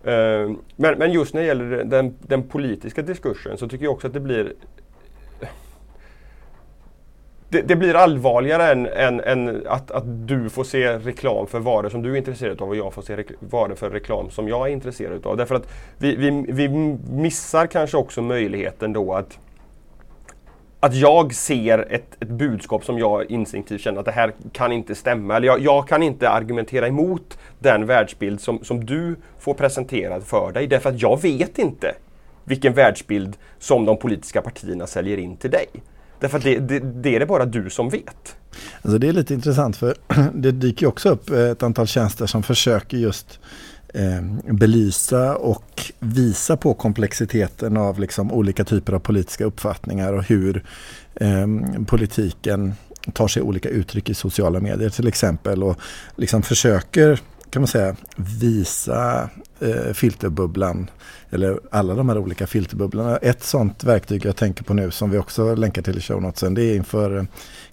Eh, 0.03 0.51
men, 0.75 0.97
men, 0.97 1.11
just 1.11 1.33
när 1.33 1.41
det 1.41 1.47
gäller 1.47 1.83
den, 1.83 2.15
den, 2.19 2.43
politiska 2.43 3.01
diskursen 3.01 3.57
så 3.57 3.67
tycker 3.67 3.85
jag 3.85 3.93
också 3.93 4.07
att 4.07 4.13
det 4.13 4.19
blir 4.19 4.53
det, 7.49 7.61
det 7.61 7.75
blir 7.75 7.95
allvarligare 7.95 8.71
än, 8.71 8.85
än, 8.85 9.19
än, 9.19 9.67
att, 9.67 9.91
att 9.91 10.27
du 10.27 10.49
får 10.49 10.63
se 10.63 10.97
reklam 10.97 11.47
för 11.47 11.59
varor 11.59 11.89
som 11.89 12.01
du 12.01 12.13
är 12.13 12.17
intresserad 12.17 12.61
av 12.61 12.69
och 12.69 12.75
jag 12.75 12.93
får 12.93 13.01
se 13.01 13.23
varor 13.39 13.75
för 13.75 13.89
reklam 13.89 14.29
som 14.29 14.47
jag 14.47 14.67
är 14.67 14.71
intresserad 14.71 15.25
av. 15.25 15.37
Därför 15.37 15.55
att 15.55 15.67
vi, 15.97 16.15
vi, 16.15 16.45
vi 16.47 16.69
missar 17.11 17.67
kanske 17.67 17.97
också 17.97 18.21
möjligheten 18.21 18.93
då 18.93 19.13
att 19.13 19.39
att 20.79 20.95
jag 20.95 21.33
ser 21.33 21.87
ett, 21.91 22.17
ett 22.19 22.29
budskap 22.29 22.85
som 22.85 22.99
jag 22.99 23.31
instinktivt 23.31 23.81
känner 23.81 23.99
att 23.99 24.05
det 24.05 24.11
här 24.11 24.33
kan 24.51 24.71
inte 24.71 24.95
stämma. 24.95 25.35
Eller 25.35 25.47
jag, 25.47 25.59
jag, 25.59 25.87
kan 25.87 26.03
inte 26.03 26.29
argumentera 26.29 26.87
emot 26.87 27.37
den 27.59 27.85
världsbild 27.85 28.41
som, 28.41 28.63
som 28.63 28.85
du 28.85 29.15
får 29.39 29.53
presenterad 29.53 30.23
för 30.23 30.51
dig. 30.51 30.67
Därför 30.67 30.89
att 30.89 31.01
jag 31.01 31.21
vet 31.21 31.59
inte 31.59 31.95
vilken 32.43 32.73
världsbild 32.73 33.37
som 33.59 33.85
de 33.85 33.97
politiska 33.97 34.41
partierna 34.41 34.87
säljer 34.87 35.17
in 35.17 35.37
till 35.37 35.51
dig. 35.51 35.67
Därför 36.19 36.37
att 36.37 36.43
det, 36.43 36.59
det, 36.59 36.79
det 36.79 37.15
är 37.15 37.19
det 37.19 37.25
bara 37.25 37.45
du 37.45 37.69
som 37.69 37.89
vet. 37.89 38.35
Alltså 38.81 38.97
det 38.97 39.07
är 39.07 39.13
lite 39.13 39.33
intressant 39.33 39.77
för 39.77 39.95
det 40.33 40.51
dyker 40.51 40.87
också 40.87 41.09
upp 41.09 41.29
eh, 41.29 41.39
ett 41.39 41.63
antal 41.63 41.87
tjänster 41.87 42.25
som 42.25 42.43
försöker 42.43 42.97
just 42.97 43.39
eh, 43.93 44.53
belysa 44.53 45.35
och 45.35 45.91
visa 45.99 46.57
på 46.57 46.73
komplexiteten 46.73 47.77
av 47.77 47.99
liksom 47.99 48.31
olika 48.31 48.63
typer 48.63 48.93
av 48.93 48.99
politiska 48.99 49.45
uppfattningar 49.45 50.13
och 50.13 50.23
hur 50.23 50.63
eh, 51.15 51.47
politiken 51.87 52.73
tar 53.13 53.27
sig 53.27 53.41
olika 53.41 53.69
uttryck 53.69 54.09
i 54.09 54.13
sociala 54.13 54.59
medier 54.59 54.89
till 54.89 55.07
exempel 55.07 55.63
och 55.63 55.79
liksom 56.15 56.43
försöker 56.43 57.19
kan 57.49 57.61
man 57.61 57.67
säga 57.67 57.95
visa 58.15 59.29
eh, 59.59 59.93
filterbubblan 59.93 60.89
eller 61.29 61.59
alla 61.71 61.93
de 61.93 62.09
här 62.09 62.17
olika 62.17 62.47
filterbubblorna. 62.47 63.17
Ett 63.17 63.43
sånt 63.43 63.83
verktyg 63.83 64.25
jag 64.25 64.35
tänker 64.35 64.63
på 64.63 64.73
nu 64.73 64.91
som 64.91 65.09
vi 65.09 65.17
också 65.17 65.55
länkar 65.55 65.81
till 65.81 65.97
i 65.97 66.01
show 66.01 66.21
notesen 66.21 66.53
det 66.53 66.63
är 66.63 66.75
inför 66.75 67.17
eh, 67.17 67.23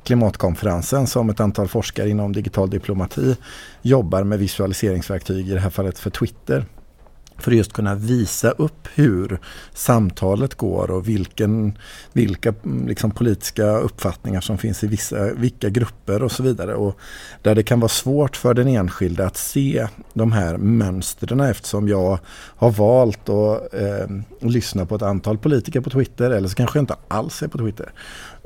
klimatkonferensen 0.03 1.07
som 1.07 1.31
ett 1.31 1.41
antal 1.41 1.69
forskare 1.69 2.09
inom 2.09 2.33
digital 2.33 2.71
diplomati 2.71 3.37
jobbar 3.83 4.25
med 4.25 4.39
visualiseringsverktyg, 4.39 5.49
i 5.49 5.53
det 5.53 5.61
här 5.61 5.71
fallet 5.71 5.99
för 5.99 6.11
Twitter. 6.11 6.65
För 7.39 7.51
att 7.51 7.57
just 7.57 7.73
kunna 7.73 7.95
visa 7.95 8.51
upp 8.51 8.89
hur 8.95 9.41
samtalet 9.75 10.55
går 10.55 10.91
och 10.91 11.09
vilken, 11.09 11.79
vilka 12.13 12.55
liksom, 12.87 13.11
politiska 13.11 13.79
uppfattningar 13.79 14.41
som 14.41 14.59
finns 14.59 14.85
i 14.85 14.87
vissa, 14.87 15.35
vilka 15.35 15.69
grupper 15.69 16.23
och 16.23 16.33
så 16.33 16.43
vidare. 16.43 16.75
Och 16.75 16.99
där 17.43 17.55
det 17.55 17.63
kan 17.63 17.81
vara 17.81 17.89
svårt 17.89 18.37
för 18.37 18.55
den 18.55 18.69
enskilde 18.69 19.27
att 19.27 19.37
se 19.37 19.87
de 20.15 20.33
här 20.33 20.57
mönstren 20.57 21.41
eftersom 21.41 21.89
jag 21.89 22.19
har 22.57 22.71
valt 22.71 23.29
att 23.29 23.75
eh, 23.75 24.07
lyssna 24.41 24.87
på 24.87 24.95
ett 24.95 25.03
antal 25.03 25.39
politiker 25.39 25.81
på 25.81 25.91
Twitter 25.91 26.31
eller 26.31 26.49
så 26.49 26.55
kanske 26.55 26.79
jag 26.79 26.83
inte 26.83 26.97
alls 27.09 27.43
är 27.43 27.49
på 27.49 27.59
Twitter. 27.59 27.93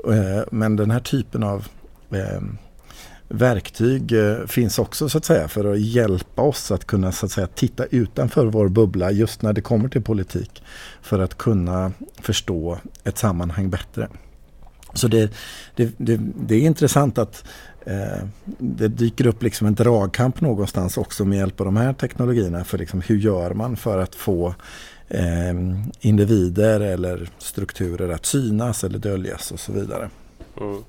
Eh, 0.07 0.43
men 0.51 0.75
den 0.75 0.91
här 0.91 0.99
typen 0.99 1.43
av 1.43 1.67
eh, 2.11 2.41
verktyg 3.31 4.11
eh, 4.11 4.45
finns 4.47 4.79
också 4.79 5.09
så 5.09 5.17
att 5.17 5.25
säga 5.25 5.47
för 5.47 5.73
att 5.73 5.79
hjälpa 5.79 6.41
oss 6.41 6.71
att 6.71 6.85
kunna 6.85 7.11
så 7.11 7.25
att 7.25 7.31
säga 7.31 7.47
titta 7.47 7.85
utanför 7.85 8.45
vår 8.45 8.69
bubbla 8.69 9.11
just 9.11 9.41
när 9.41 9.53
det 9.53 9.61
kommer 9.61 9.89
till 9.89 10.01
politik. 10.01 10.63
För 11.01 11.19
att 11.19 11.37
kunna 11.37 11.91
förstå 12.21 12.77
ett 13.03 13.17
sammanhang 13.17 13.69
bättre. 13.69 14.07
Så 14.93 15.07
det, 15.07 15.33
det, 15.75 15.93
det, 15.97 16.19
det 16.35 16.55
är 16.55 16.59
intressant 16.59 17.17
att 17.17 17.43
eh, 17.85 18.23
det 18.57 18.87
dyker 18.87 19.27
upp 19.27 19.43
liksom 19.43 19.67
en 19.67 19.75
dragkamp 19.75 20.41
någonstans 20.41 20.97
också 20.97 21.25
med 21.25 21.37
hjälp 21.37 21.59
av 21.59 21.65
de 21.65 21.77
här 21.77 21.93
teknologierna. 21.93 22.63
För 22.63 22.77
liksom 22.77 23.01
hur 23.01 23.17
gör 23.17 23.53
man 23.53 23.77
för 23.77 23.97
att 23.97 24.15
få 24.15 24.55
eh, 25.07 25.53
individer 25.99 26.79
eller 26.79 27.29
strukturer 27.37 28.09
att 28.09 28.25
synas 28.25 28.83
eller 28.83 28.99
döljas 28.99 29.51
och 29.51 29.59
så 29.59 29.71
vidare. 29.71 30.09
Mm. 30.61 30.83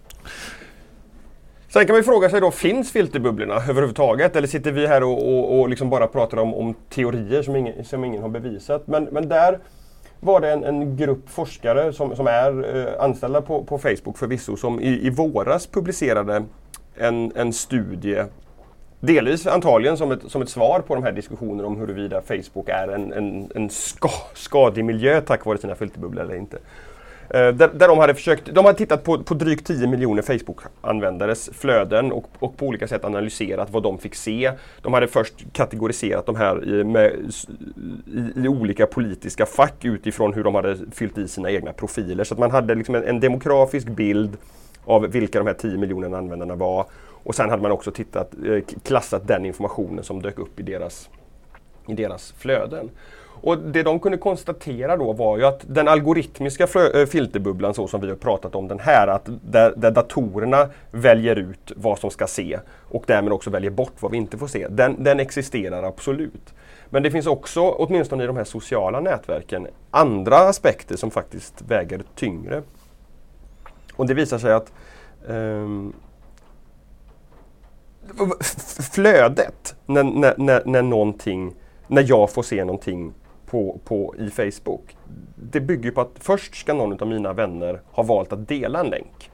Sen 1.72 1.86
kan 1.86 1.96
man 1.96 2.04
fråga 2.04 2.30
sig 2.30 2.40
då, 2.40 2.50
finns 2.50 2.92
filterbubblorna 2.92 3.54
överhuvudtaget? 3.54 4.36
Eller 4.36 4.48
sitter 4.48 4.72
vi 4.72 4.86
här 4.86 5.02
och, 5.02 5.28
och, 5.28 5.60
och 5.60 5.68
liksom 5.68 5.90
bara 5.90 6.06
pratar 6.06 6.38
om, 6.38 6.54
om 6.54 6.74
teorier 6.88 7.42
som 7.42 7.56
ingen, 7.56 7.84
som 7.84 8.04
ingen 8.04 8.22
har 8.22 8.28
bevisat? 8.28 8.86
Men, 8.86 9.04
men 9.04 9.28
där 9.28 9.58
var 10.20 10.40
det 10.40 10.52
en, 10.52 10.64
en 10.64 10.96
grupp 10.96 11.30
forskare 11.30 11.92
som, 11.92 12.16
som 12.16 12.26
är 12.26 12.76
eh, 12.76 13.04
anställda 13.04 13.42
på, 13.42 13.64
på 13.64 13.78
Facebook 13.78 14.18
förvisso 14.18 14.56
som 14.56 14.80
i, 14.80 15.06
i 15.06 15.10
våras 15.10 15.66
publicerade 15.66 16.44
en, 16.96 17.32
en 17.34 17.52
studie 17.52 18.24
Delvis 19.00 19.46
antagligen 19.46 19.96
som 19.96 20.12
ett, 20.12 20.30
som 20.30 20.42
ett 20.42 20.48
svar 20.48 20.80
på 20.80 20.94
de 20.94 21.04
här 21.04 21.12
diskussionerna 21.12 21.68
om 21.68 21.76
huruvida 21.76 22.22
Facebook 22.22 22.68
är 22.68 22.88
en, 22.88 23.12
en, 23.12 23.52
en 23.54 23.70
ska, 23.70 24.10
skadlig 24.34 24.84
miljö 24.84 25.20
tack 25.20 25.46
vare 25.46 25.58
sina 25.58 25.74
filterbubblor 25.74 26.24
eller 26.24 26.34
inte. 26.34 26.58
Eh, 27.34 27.54
där, 27.54 27.68
där, 27.74 27.88
de 27.88 27.98
hade 27.98 28.14
försökt, 28.14 28.54
de 28.54 28.64
hade 28.64 28.78
tittat 28.78 29.04
på, 29.04 29.22
på 29.22 29.34
drygt 29.34 29.66
10 29.66 29.86
miljoner 29.86 30.22
Facebook-användares 30.22 31.50
flöden 31.52 32.12
och, 32.12 32.24
och, 32.38 32.56
på 32.56 32.66
olika 32.66 32.88
sätt 32.88 33.04
analyserat 33.04 33.70
vad 33.70 33.82
de 33.82 33.98
fick 33.98 34.14
se. 34.14 34.52
De 34.82 34.92
hade 34.92 35.06
först 35.06 35.34
kategoriserat 35.52 36.26
de 36.26 36.36
här 36.36 36.68
i, 36.68 36.84
med, 36.84 37.12
i, 38.06 38.44
i 38.44 38.48
olika 38.48 38.86
politiska 38.86 39.46
fack 39.46 39.84
utifrån 39.84 40.32
hur 40.34 40.44
de 40.44 40.54
hade 40.54 40.76
fyllt 40.92 41.18
i 41.18 41.28
sina 41.28 41.50
egna 41.50 41.72
profiler. 41.72 42.24
Så 42.24 42.34
att 42.34 42.40
man 42.40 42.50
hade 42.50 42.74
liksom 42.74 42.94
en, 42.94 43.04
en 43.04 43.20
demografisk 43.20 43.86
bild 43.88 44.36
av 44.84 45.02
vilka 45.02 45.38
de 45.38 45.46
här 45.46 45.54
10 45.54 45.78
miljoner 45.78 46.18
användarna 46.18 46.54
var. 46.54 46.86
Och 47.24 47.34
sen 47.34 47.50
hade 47.50 47.62
man 47.62 47.72
också 47.72 47.90
tittat, 47.90 48.34
eh, 48.46 48.76
klassat 48.82 49.28
den 49.28 49.46
informationen 49.46 50.04
som 50.04 50.22
dök 50.22 50.38
upp 50.38 50.60
i 50.60 50.62
deras, 50.62 51.10
i 51.86 51.94
deras 51.94 52.32
flöden. 52.38 52.90
Och 53.42 53.58
det 53.58 53.82
de 53.82 54.00
kunde 54.00 54.18
konstatera 54.18 54.96
då 54.96 55.12
var 55.12 55.38
ju 55.38 55.44
att 55.44 55.64
den 55.66 55.88
algoritmiska 55.88 56.64
eh, 56.94 57.06
filterbubblan 57.06 57.74
så 57.74 57.88
som 57.88 58.00
vi 58.00 58.08
har 58.08 58.16
pratat 58.16 58.54
om 58.54 58.68
den 58.68 58.78
här, 58.78 59.08
att 59.08 59.28
där, 59.42 59.72
där, 59.76 59.90
datorerna 59.90 60.68
väljer 60.90 61.36
ut 61.36 61.72
vad 61.76 61.98
som 61.98 62.10
ska 62.10 62.26
se 62.26 62.58
och 62.88 63.04
därmed 63.06 63.32
också 63.32 63.50
väljer 63.50 63.70
bort 63.70 63.92
vad 64.00 64.10
vi 64.10 64.16
inte 64.16 64.38
får 64.38 64.46
se, 64.46 64.68
den, 64.68 65.04
den 65.04 65.20
existerar 65.20 65.82
absolut. 65.82 66.54
Men 66.90 67.02
det 67.02 67.10
finns 67.10 67.26
också, 67.26 67.60
åtminstone 67.60 68.24
i 68.24 68.26
de 68.26 68.36
här 68.36 68.44
sociala 68.44 69.00
nätverken, 69.00 69.66
andra 69.90 70.36
aspekter 70.36 70.96
som 70.96 71.10
faktiskt 71.10 71.62
väger 71.62 72.02
tyngre. 72.14 72.62
Och 73.96 74.06
det 74.06 74.14
visar 74.14 74.38
sig 74.38 74.52
att 74.52 74.72
um, 75.26 75.92
flödet, 78.92 79.74
när, 79.86 80.04
när, 80.04 80.34
när, 80.38 80.62
när, 80.64 80.82
någonting, 80.82 81.54
när 81.92 82.04
jag 82.08 82.30
får 82.30 82.42
se 82.42 82.64
någonting 82.64 83.12
på, 83.46 83.80
på, 83.84 84.14
i 84.18 84.30
Facebook. 84.30 84.96
Det 85.36 85.60
bygger 85.60 85.90
på 85.90 86.00
att 86.00 86.10
först 86.14 86.54
ska 86.54 86.74
någon 86.74 87.00
av 87.00 87.08
mina 87.08 87.32
vänner 87.32 87.80
ha 87.92 88.02
valt 88.02 88.32
att 88.32 88.48
dela 88.48 88.80
en 88.80 88.86
länk. 88.86 89.30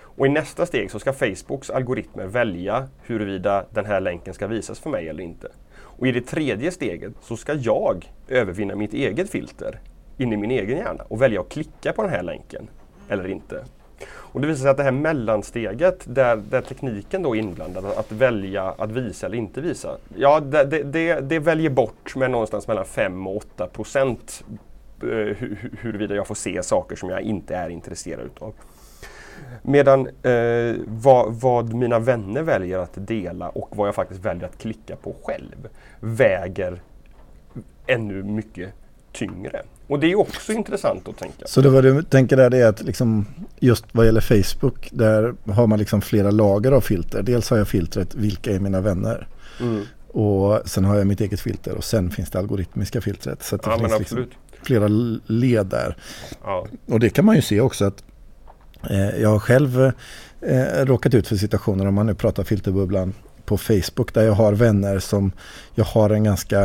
Och 0.00 0.26
i 0.26 0.28
nästa 0.28 0.66
steg 0.66 0.90
så 0.90 0.98
ska 0.98 1.12
Facebooks 1.12 1.70
algoritmer 1.70 2.26
välja 2.26 2.88
huruvida 3.02 3.64
den 3.70 3.84
här 3.86 4.00
länken 4.00 4.34
ska 4.34 4.46
visas 4.46 4.80
för 4.80 4.90
mig 4.90 5.08
eller 5.08 5.22
inte. 5.22 5.48
Och 5.74 6.06
i 6.06 6.12
det 6.12 6.20
tredje 6.20 6.70
steget 6.70 7.12
så 7.20 7.36
ska 7.36 7.54
jag 7.54 8.12
övervinna 8.28 8.74
mitt 8.74 8.94
eget 8.94 9.30
filter 9.30 9.80
in 10.18 10.32
i 10.32 10.36
min 10.36 10.50
egen 10.50 10.78
hjärna 10.78 11.04
och 11.08 11.22
välja 11.22 11.40
att 11.40 11.48
klicka 11.48 11.92
på 11.92 12.02
den 12.02 12.10
här 12.10 12.22
länken 12.22 12.70
eller 13.08 13.28
inte. 13.28 13.64
Och 14.08 14.40
det 14.40 14.46
visar 14.46 14.62
sig 14.62 14.70
att 14.70 14.76
det 14.76 14.82
här 14.82 14.90
mellansteget 14.90 16.04
där, 16.04 16.36
där 16.36 16.60
tekniken 16.60 17.22
då 17.22 17.36
är 17.36 17.40
inblandad, 17.40 17.84
att 17.84 18.12
välja 18.12 18.64
att 18.64 18.90
visa 18.90 19.26
eller 19.26 19.38
inte 19.38 19.60
visa. 19.60 19.96
Ja, 20.16 20.40
det, 20.40 20.64
det, 20.64 21.20
det 21.20 21.38
väljer 21.38 21.70
bort 21.70 22.16
med 22.16 22.30
någonstans 22.30 22.68
mellan 22.68 22.84
5 22.84 23.26
och 23.26 23.36
8 23.36 23.66
procent 23.66 24.44
eh, 25.02 25.36
huruvida 25.80 26.14
jag 26.14 26.26
får 26.26 26.34
se 26.34 26.62
saker 26.62 26.96
som 26.96 27.10
jag 27.10 27.20
inte 27.20 27.56
är 27.56 27.68
intresserad 27.68 28.26
utav. 28.26 28.54
Medan 29.62 30.08
eh, 30.22 30.76
vad, 30.86 31.34
vad, 31.34 31.74
mina 31.74 31.98
vänner 31.98 32.42
väljer 32.42 32.78
att 32.78 33.06
dela 33.06 33.48
och 33.48 33.76
vad 33.76 33.88
jag 33.88 33.94
faktiskt 33.94 34.24
väljer 34.24 34.44
att 34.44 34.58
klicka 34.58 34.96
på 34.96 35.14
själv 35.22 35.68
väger 36.00 36.80
ännu 37.86 38.22
mycket 38.22 38.72
tyngre. 39.12 39.62
Och 39.92 40.00
det 40.00 40.12
är 40.12 40.18
också 40.18 40.52
intressant 40.52 41.08
att 41.08 41.16
tänka. 41.16 41.46
Så 41.46 41.60
det 41.60 41.68
vad 41.68 41.84
du 41.84 42.02
tänker 42.02 42.36
där 42.36 42.54
är 42.54 42.66
att 42.66 42.82
liksom 42.82 43.26
just 43.60 43.84
vad 43.92 44.06
gäller 44.06 44.20
Facebook 44.20 44.88
där 44.92 45.34
har 45.52 45.66
man 45.66 45.78
liksom 45.78 46.00
flera 46.00 46.30
lager 46.30 46.72
av 46.72 46.80
filter. 46.80 47.22
Dels 47.22 47.50
har 47.50 47.58
jag 47.58 47.68
filtret 47.68 48.14
vilka 48.14 48.52
är 48.52 48.58
mina 48.58 48.80
vänner. 48.80 49.28
Mm. 49.60 49.82
Och 50.08 50.62
sen 50.64 50.84
har 50.84 50.96
jag 50.96 51.06
mitt 51.06 51.20
eget 51.20 51.40
filter 51.40 51.74
och 51.74 51.84
sen 51.84 52.10
finns 52.10 52.30
det 52.30 52.38
algoritmiska 52.38 53.00
filtret. 53.00 53.42
Så 53.42 53.56
det 53.56 53.62
ja, 53.66 53.78
finns 53.78 53.98
liksom 53.98 54.26
flera 54.62 54.88
led 55.26 55.66
där. 55.66 55.96
Ja. 56.44 56.66
Och 56.86 57.00
det 57.00 57.10
kan 57.10 57.24
man 57.24 57.36
ju 57.36 57.42
se 57.42 57.60
också 57.60 57.84
att 57.84 58.02
eh, 58.90 59.20
jag 59.20 59.28
har 59.28 59.38
själv 59.38 59.92
eh, 60.40 60.84
råkat 60.84 61.14
ut 61.14 61.28
för 61.28 61.36
situationer 61.36 61.86
om 61.86 61.94
man 61.94 62.06
nu 62.06 62.14
pratar 62.14 62.44
filterbubblan 62.44 63.14
på 63.44 63.58
Facebook 63.58 64.14
där 64.14 64.22
jag 64.22 64.32
har 64.32 64.52
vänner 64.52 64.98
som 64.98 65.32
jag 65.74 65.84
har 65.84 66.10
en 66.10 66.24
ganska 66.24 66.62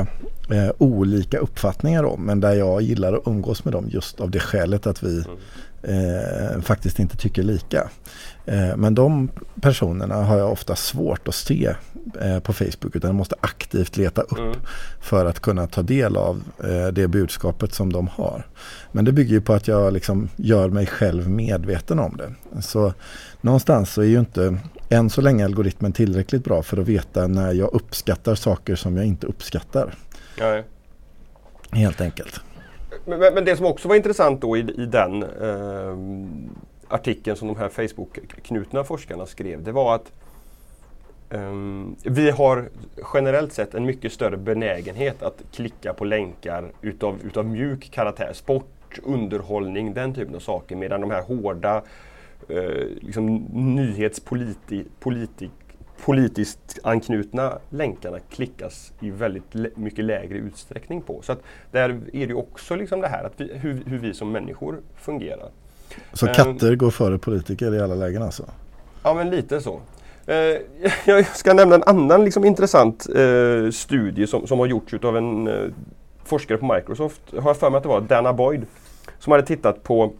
eh, 0.51 0.69
olika 0.77 1.37
uppfattningar 1.37 2.03
om. 2.03 2.25
Men 2.25 2.39
där 2.39 2.53
jag 2.53 2.81
gillar 2.81 3.13
att 3.13 3.27
umgås 3.27 3.65
med 3.65 3.73
dem 3.73 3.89
just 3.89 4.19
av 4.19 4.31
det 4.31 4.39
skälet 4.39 4.87
att 4.87 5.03
vi 5.03 5.23
eh, 5.83 6.61
faktiskt 6.61 6.99
inte 6.99 7.17
tycker 7.17 7.43
lika. 7.43 7.89
Eh, 8.47 8.77
men 8.77 8.95
de 8.95 9.29
personerna 9.61 10.15
har 10.15 10.37
jag 10.37 10.51
ofta 10.51 10.75
svårt 10.75 11.27
att 11.27 11.35
se 11.35 11.75
eh, 12.21 12.39
på 12.39 12.53
Facebook 12.53 12.95
utan 12.95 13.07
jag 13.07 13.15
måste 13.15 13.35
aktivt 13.41 13.97
leta 13.97 14.21
upp 14.21 14.37
mm. 14.37 14.55
för 15.01 15.25
att 15.25 15.39
kunna 15.39 15.67
ta 15.67 15.81
del 15.81 16.17
av 16.17 16.43
eh, 16.63 16.87
det 16.87 17.07
budskapet 17.07 17.73
som 17.73 17.93
de 17.93 18.07
har. 18.07 18.45
Men 18.91 19.05
det 19.05 19.11
bygger 19.11 19.31
ju 19.31 19.41
på 19.41 19.53
att 19.53 19.67
jag 19.67 19.93
liksom 19.93 20.29
gör 20.35 20.69
mig 20.69 20.85
själv 20.85 21.29
medveten 21.29 21.99
om 21.99 22.17
det. 22.17 22.61
Så 22.61 22.93
någonstans 23.41 23.93
så 23.93 24.01
är 24.01 24.05
ju 24.05 24.19
inte 24.19 24.57
än 24.89 25.09
så 25.09 25.21
länge 25.21 25.45
algoritmen 25.45 25.93
tillräckligt 25.93 26.43
bra 26.43 26.63
för 26.63 26.77
att 26.77 26.87
veta 26.87 27.27
när 27.27 27.53
jag 27.53 27.73
uppskattar 27.73 28.35
saker 28.35 28.75
som 28.75 28.97
jag 28.97 29.05
inte 29.05 29.27
uppskattar. 29.27 29.93
Nej. 30.39 30.63
Helt 31.71 32.01
enkelt. 32.01 32.41
Men, 33.05 33.19
men, 33.19 33.45
det 33.45 33.57
som 33.57 33.65
också 33.65 33.87
var 33.87 33.95
intressant 33.95 34.41
då 34.41 34.57
i, 34.57 34.59
i 34.59 34.85
den 34.85 35.23
eh, 35.23 35.97
artikeln 36.89 37.37
som 37.37 37.47
de 37.47 37.57
här 37.57 37.69
Facebook-knutna 37.69 38.83
forskarna 38.83 39.25
skrev, 39.25 39.63
det 39.63 39.71
var 39.71 39.95
att 39.95 40.11
Um, 41.29 41.95
vi 42.03 42.29
har 42.29 42.69
generellt 43.13 43.53
sett 43.53 43.73
en 43.73 43.85
mycket 43.85 44.13
större 44.13 44.37
benägenhet 44.37 45.23
att 45.23 45.43
klicka 45.51 45.93
på 45.93 46.05
länkar 46.05 46.71
utav, 46.81 47.19
utav 47.25 47.45
mjuk 47.45 47.91
karaktär. 47.91 48.33
Sport, 48.33 48.99
underhållning, 49.03 49.93
den 49.93 50.13
typen 50.13 50.35
av 50.35 50.39
saker. 50.39 50.75
Medan 50.75 51.01
de 51.01 51.11
här 51.11 51.21
hårda 51.21 51.81
uh, 52.49 52.85
liksom 53.01 53.35
nyhetspolitik 53.75 55.51
politiskt 56.05 56.79
anknutna 56.83 57.59
länkarna 57.69 58.19
klickas 58.19 58.93
i 58.99 59.09
väldigt 59.09 59.77
mycket 59.77 60.05
lägre 60.05 60.37
utsträckning 60.37 61.01
på. 61.01 61.21
Så 61.21 61.31
att 61.31 61.43
där 61.71 62.01
är 62.13 62.27
det 62.27 62.33
också 62.33 62.75
liksom 62.75 63.01
det 63.01 63.07
här 63.07 63.23
att 63.23 63.41
vi, 63.41 63.51
hur, 63.53 63.83
hur, 63.85 63.97
vi 63.97 64.13
som 64.13 64.31
människor 64.31 64.81
fungerar. 64.95 65.49
Så 66.13 66.27
katter 66.27 66.75
går 66.75 66.91
före 66.91 67.17
politiker 67.17 67.75
i 67.75 67.81
alla 67.81 67.95
lägen 67.95 68.23
alltså? 68.23 68.43
Ja 69.03 69.13
men 69.13 69.29
lite 69.29 69.61
så. 69.61 69.81
Uh, 70.29 70.35
jag 71.05 71.27
ska 71.35 71.53
nämna 71.53 71.75
en 71.75 71.83
annan 71.83 72.25
liksom 72.25 72.45
intressant 72.45 73.07
uh, 73.15 73.71
studie 73.71 74.27
som, 74.27 74.47
som 74.47 74.59
har 74.59 74.65
gjorts 74.65 74.93
av 74.93 75.17
en 75.17 75.47
uh, 75.47 75.71
forskare 76.23 76.57
på 76.57 76.73
Microsoft, 76.73 77.21
har 77.39 77.49
jag 77.49 77.57
för 77.57 77.69
mig 77.69 77.77
att 77.77 77.83
det 77.83 77.89
var, 77.89 78.01
Dana 78.01 78.33
Boyd, 78.33 78.65
som 79.19 79.31
hade 79.31 79.45
tittat 79.45 79.83
på 79.83 80.13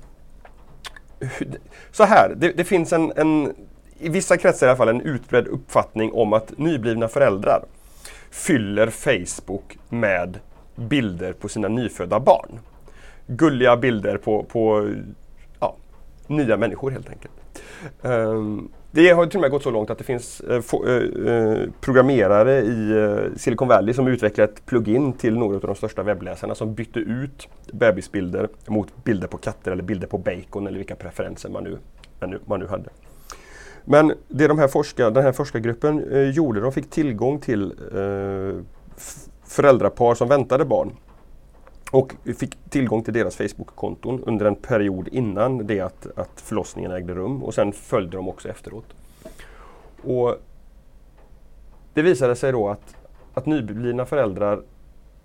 så 1.91 2.03
här, 2.03 2.33
det, 2.37 2.51
det 2.51 2.63
finns 2.63 2.93
en, 2.93 3.13
en 3.15 3.53
i 3.99 4.09
vissa 4.09 4.37
kretsar 4.37 4.67
i 4.67 4.69
alla 4.69 4.77
fall 4.77 4.89
en 4.89 5.01
utbredd 5.01 5.47
uppfattning 5.47 6.11
om 6.11 6.33
att 6.33 6.57
nyblivna 6.57 7.07
föräldrar 7.07 7.63
fyller 8.31 8.87
Facebook 8.87 9.77
med 9.89 10.39
bilder 10.75 11.33
på 11.33 11.49
sina 11.49 11.67
nyfödda 11.67 12.19
barn. 12.19 12.59
Gulliga 13.27 13.77
bilder 13.77 14.17
på, 14.17 14.43
på 14.43 14.93
nya 16.27 16.57
människor 16.57 16.91
helt 16.91 17.09
enkelt. 17.09 17.33
Um, 18.01 18.69
det 18.91 19.09
har 19.09 19.25
till 19.25 19.37
och 19.37 19.41
med 19.41 19.51
gått 19.51 19.63
så 19.63 19.71
långt 19.71 19.89
att 19.89 19.97
det 19.97 20.03
finns 20.03 20.41
eh, 20.41 20.61
få, 20.61 20.85
eh, 20.85 21.33
eh, 21.33 21.69
programmerare 21.81 22.61
i 22.61 22.91
eh, 22.91 23.37
Silicon 23.37 23.67
Valley 23.67 23.93
som 23.93 24.07
utvecklat 24.07 24.49
ett 24.49 24.65
plugin 24.65 25.13
till 25.13 25.37
några 25.37 25.55
av 25.55 25.61
de 25.61 25.75
största 25.75 26.03
webbläsarna 26.03 26.55
som 26.55 26.73
bytte 26.73 26.99
ut 26.99 27.47
bebisbilder 27.73 28.49
mot 28.67 29.03
bilder 29.03 29.27
på 29.27 29.37
katter 29.37 29.71
eller 29.71 29.83
bilder 29.83 30.07
på 30.07 30.17
bacon 30.17 30.67
eller 30.67 30.77
vilka 30.77 30.95
preferenser 30.95 31.49
man 31.49 31.63
nu, 31.63 31.77
man 32.19 32.29
nu, 32.29 32.39
man 32.45 32.59
nu 32.59 32.67
hade. 32.67 32.89
Men 33.85 34.13
det 34.27 34.47
de 34.47 34.59
här 34.59 34.67
forskar, 34.67 35.11
den 35.11 35.23
här 35.23 35.31
forskargruppen 35.31 36.11
eh, 36.11 36.29
gjorde, 36.29 36.59
de 36.59 36.71
fick 36.71 36.89
tillgång 36.89 37.39
till 37.39 37.63
eh, 37.95 38.63
föräldrapar 39.43 40.15
som 40.15 40.27
väntade 40.27 40.65
barn. 40.65 40.91
Och 41.91 42.15
fick 42.37 42.69
tillgång 42.69 43.03
till 43.03 43.13
deras 43.13 43.35
Facebook-konton 43.35 44.23
under 44.25 44.45
en 44.45 44.55
period 44.55 45.07
innan 45.07 45.67
det 45.67 45.79
att, 45.79 46.07
att 46.17 46.41
förlossningen 46.41 46.91
ägde 46.91 47.13
rum 47.13 47.43
och 47.43 47.53
sen 47.53 47.73
följde 47.73 48.17
de 48.17 48.29
också 48.29 48.49
efteråt. 48.49 48.93
Och 50.03 50.35
Det 51.93 52.01
visade 52.01 52.35
sig 52.35 52.51
då 52.51 52.69
att, 52.69 52.95
att 53.33 53.45
nyblivna 53.45 54.05
föräldrar 54.05 54.61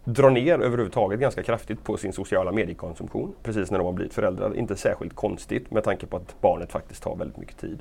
drar 0.04 0.30
ner 0.30 0.58
överhuvudtaget 0.58 1.20
ganska 1.20 1.42
kraftigt 1.42 1.84
på 1.84 1.96
sin 1.96 2.12
sociala 2.12 2.52
mediekonsumtion 2.52 3.34
precis 3.42 3.70
när 3.70 3.78
de 3.78 3.84
har 3.84 3.92
blivit 3.92 4.14
föräldrar. 4.14 4.56
Inte 4.56 4.76
särskilt 4.76 5.14
konstigt 5.14 5.70
med 5.70 5.84
tanke 5.84 6.06
på 6.06 6.16
att 6.16 6.40
barnet 6.40 6.72
faktiskt 6.72 7.02
tar 7.02 7.16
väldigt 7.16 7.36
mycket 7.36 7.56
tid. 7.56 7.78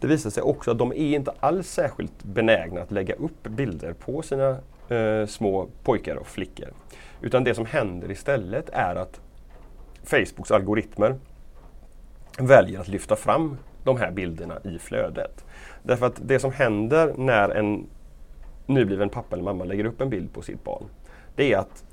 Det 0.00 0.06
visar 0.06 0.30
sig 0.30 0.42
också 0.42 0.70
att 0.70 0.78
de 0.78 0.92
är 0.92 1.16
inte 1.16 1.32
alls 1.40 1.68
särskilt 1.70 2.24
benägna 2.24 2.80
att 2.80 2.90
lägga 2.90 3.14
upp 3.14 3.42
bilder 3.42 3.92
på 3.92 4.22
sina 4.22 4.56
eh, 4.88 5.26
små 5.26 5.68
pojkar 5.82 6.16
och 6.16 6.26
flickor. 6.26 6.68
Utan 7.20 7.44
det 7.44 7.54
som 7.54 7.66
händer 7.66 8.10
istället 8.10 8.70
är 8.72 8.96
att 8.96 9.20
Facebooks 10.02 10.50
algoritmer 10.50 11.14
väljer 12.38 12.80
att 12.80 12.88
lyfta 12.88 13.16
fram 13.16 13.58
de 13.84 13.96
här 13.96 14.10
bilderna 14.10 14.58
i 14.64 14.78
flödet. 14.78 15.44
Därför 15.82 16.06
att 16.06 16.20
det 16.28 16.38
som 16.38 16.52
händer 16.52 17.14
när 17.16 17.48
en 17.48 17.86
nybliven 18.66 19.08
pappa 19.08 19.36
eller 19.36 19.44
mamma 19.44 19.64
lägger 19.64 19.84
upp 19.84 20.00
en 20.00 20.10
bild 20.10 20.32
på 20.32 20.42
sitt 20.42 20.64
barn 20.64 20.84
det 21.36 21.52
är 21.52 21.58
att 21.58 21.84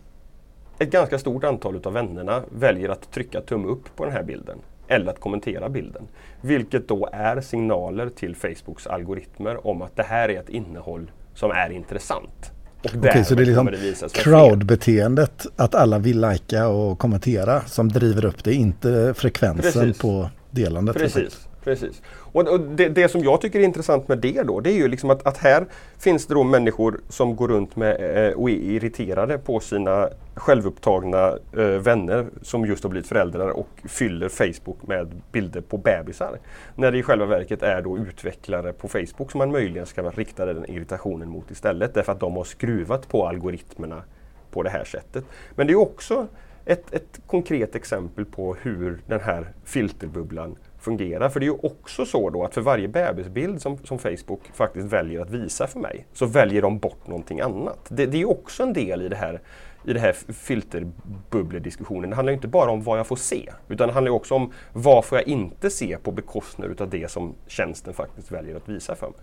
ett 0.79 0.91
ganska 0.91 1.19
stort 1.19 1.43
antal 1.43 1.81
av 1.83 1.93
vännerna 1.93 2.43
väljer 2.49 2.89
att 2.89 3.12
trycka 3.12 3.41
tumme 3.41 3.67
upp 3.67 3.95
på 3.95 4.05
den 4.05 4.13
här 4.13 4.23
bilden 4.23 4.57
eller 4.88 5.12
att 5.12 5.19
kommentera 5.19 5.69
bilden. 5.69 6.07
Vilket 6.41 6.88
då 6.88 7.09
är 7.12 7.41
signaler 7.41 8.09
till 8.09 8.36
Facebooks 8.36 8.88
algoritmer 8.88 9.67
om 9.67 9.81
att 9.81 9.95
det 9.95 10.03
här 10.03 10.29
är 10.29 10.39
ett 10.39 10.49
innehåll 10.49 11.12
som 11.33 11.51
är 11.51 11.69
intressant. 11.69 12.51
Och 12.83 12.95
Okej, 12.95 13.25
så 13.25 13.35
det 13.35 13.41
är 13.41 13.45
liksom 13.45 13.65
det 13.65 14.13
crowdbeteendet, 14.13 15.45
att 15.55 15.75
alla 15.75 15.99
vill 15.99 16.19
lajka 16.19 16.67
och 16.67 16.99
kommentera 16.99 17.61
som 17.61 17.89
driver 17.89 18.25
upp 18.25 18.43
det, 18.43 18.53
inte 18.53 19.13
frekvensen 19.17 19.71
Precis. 19.71 20.01
på 20.01 20.29
delandet. 20.51 20.95
Precis. 20.95 21.47
Precis. 21.63 22.01
Och, 22.33 22.47
och 22.47 22.59
det, 22.59 22.89
det, 22.89 23.09
som 23.09 23.23
jag 23.23 23.41
tycker 23.41 23.59
är 23.59 23.63
intressant 23.63 24.07
med 24.07 24.17
det 24.17 24.43
då, 24.43 24.59
det 24.59 24.69
är 24.69 24.75
ju 24.75 24.87
liksom 24.87 25.09
att, 25.09 25.27
att 25.27 25.37
här 25.37 25.65
finns 25.97 26.27
det 26.27 26.33
då 26.33 26.43
människor 26.43 26.99
som 27.09 27.35
går 27.35 27.47
runt 27.47 27.75
med 27.75 28.27
eh, 28.27 28.33
och 28.33 28.49
är 28.49 28.53
irriterade 28.53 29.37
på 29.37 29.59
sina 29.59 30.09
självupptagna 30.35 31.37
eh, 31.57 31.65
vänner 31.65 32.25
som 32.41 32.65
just 32.65 32.83
har 32.83 32.89
blivit 32.89 33.07
föräldrar 33.07 33.49
och 33.49 33.69
fyller 33.83 34.29
Facebook 34.29 34.87
med 34.87 35.21
bilder 35.31 35.61
på 35.61 35.77
bebisar. 35.77 36.39
När 36.75 36.91
det 36.91 36.97
i 36.97 37.03
själva 37.03 37.25
verket 37.25 37.63
är 37.63 37.81
då 37.81 37.97
utvecklare 37.97 38.73
på 38.73 38.87
Facebook 38.87 39.31
som 39.31 39.37
man 39.37 39.51
möjligen 39.51 39.85
ska 39.85 40.01
rikta 40.01 40.45
den 40.45 40.69
irritationen 40.69 41.29
mot 41.29 41.51
istället 41.51 41.93
därför 41.93 42.11
att 42.11 42.19
de 42.19 42.35
har 42.35 42.43
skruvat 42.43 43.07
på 43.07 43.27
algoritmerna 43.27 44.03
på 44.51 44.63
det 44.63 44.69
här 44.69 44.83
sättet. 44.83 45.25
Men 45.55 45.67
det 45.67 45.73
är 45.73 45.77
också 45.77 46.27
ett, 46.65 46.93
ett 46.93 47.19
konkret 47.27 47.75
exempel 47.75 48.25
på 48.25 48.55
hur 48.61 49.01
den 49.07 49.19
här 49.19 49.47
filterbubblan 49.63 50.55
fungerar. 50.83 51.29
För 51.29 51.39
det 51.39 51.43
är 51.45 51.47
ju 51.47 51.57
också 51.63 52.05
så 52.05 52.29
då 52.29 52.43
att 52.43 52.53
för 52.53 52.61
varje 52.61 52.87
bebisbild 52.87 53.61
som, 53.61 53.77
som 53.83 53.99
Facebook 53.99 54.41
faktiskt 54.53 54.87
väljer 54.87 55.21
att 55.21 55.29
visa 55.29 55.67
för 55.67 55.79
mig 55.79 56.05
så 56.13 56.25
väljer 56.25 56.61
de 56.61 56.79
bort 56.79 57.07
någonting 57.07 57.41
annat. 57.41 57.79
Det, 57.89 58.05
det 58.05 58.21
är 58.21 58.29
också 58.29 58.63
en 58.63 58.73
del 58.73 59.01
i 59.01 59.09
det 59.09 59.15
här 59.15 59.41
i 59.85 59.93
den 59.93 60.01
här 60.01 60.15
filterbubblediskussionen. 60.33 62.09
Det 62.09 62.15
handlar 62.15 62.33
inte 62.33 62.47
bara 62.47 62.71
om 62.71 62.83
vad 62.83 62.99
jag 62.99 63.07
får 63.07 63.15
se 63.15 63.49
utan 63.67 63.87
det 63.87 63.93
handlar 63.93 64.11
också 64.11 64.35
om 64.35 64.51
vad 64.73 65.05
får 65.05 65.17
jag 65.17 65.27
inte 65.27 65.69
se 65.69 65.97
på 66.03 66.11
bekostnad 66.11 66.81
av 66.81 66.89
det 66.89 67.11
som 67.11 67.35
tjänsten 67.47 67.93
faktiskt 67.93 68.31
väljer 68.31 68.55
att 68.55 68.69
visa 68.69 68.95
för 68.95 69.07
mig. 69.07 69.19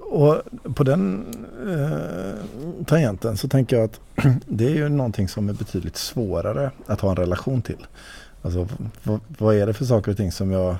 Och 0.00 0.42
på 0.74 0.84
den 0.84 1.26
eh, 1.68 2.84
tangenten 2.84 3.36
så 3.36 3.48
tänker 3.48 3.76
jag 3.76 3.84
att 3.84 4.00
det 4.46 4.64
är 4.64 4.74
ju 4.74 4.88
någonting 4.88 5.28
som 5.28 5.48
är 5.48 5.52
betydligt 5.52 5.96
svårare 5.96 6.70
att 6.86 7.00
ha 7.00 7.10
en 7.10 7.16
relation 7.16 7.62
till. 7.62 7.86
Alltså, 8.42 8.68
vad, 9.38 9.56
är 9.56 9.66
det 9.66 9.72
för 9.72 9.84
saker 9.84 10.10
och 10.10 10.16
ting 10.16 10.32
som 10.32 10.50
jag 10.50 10.76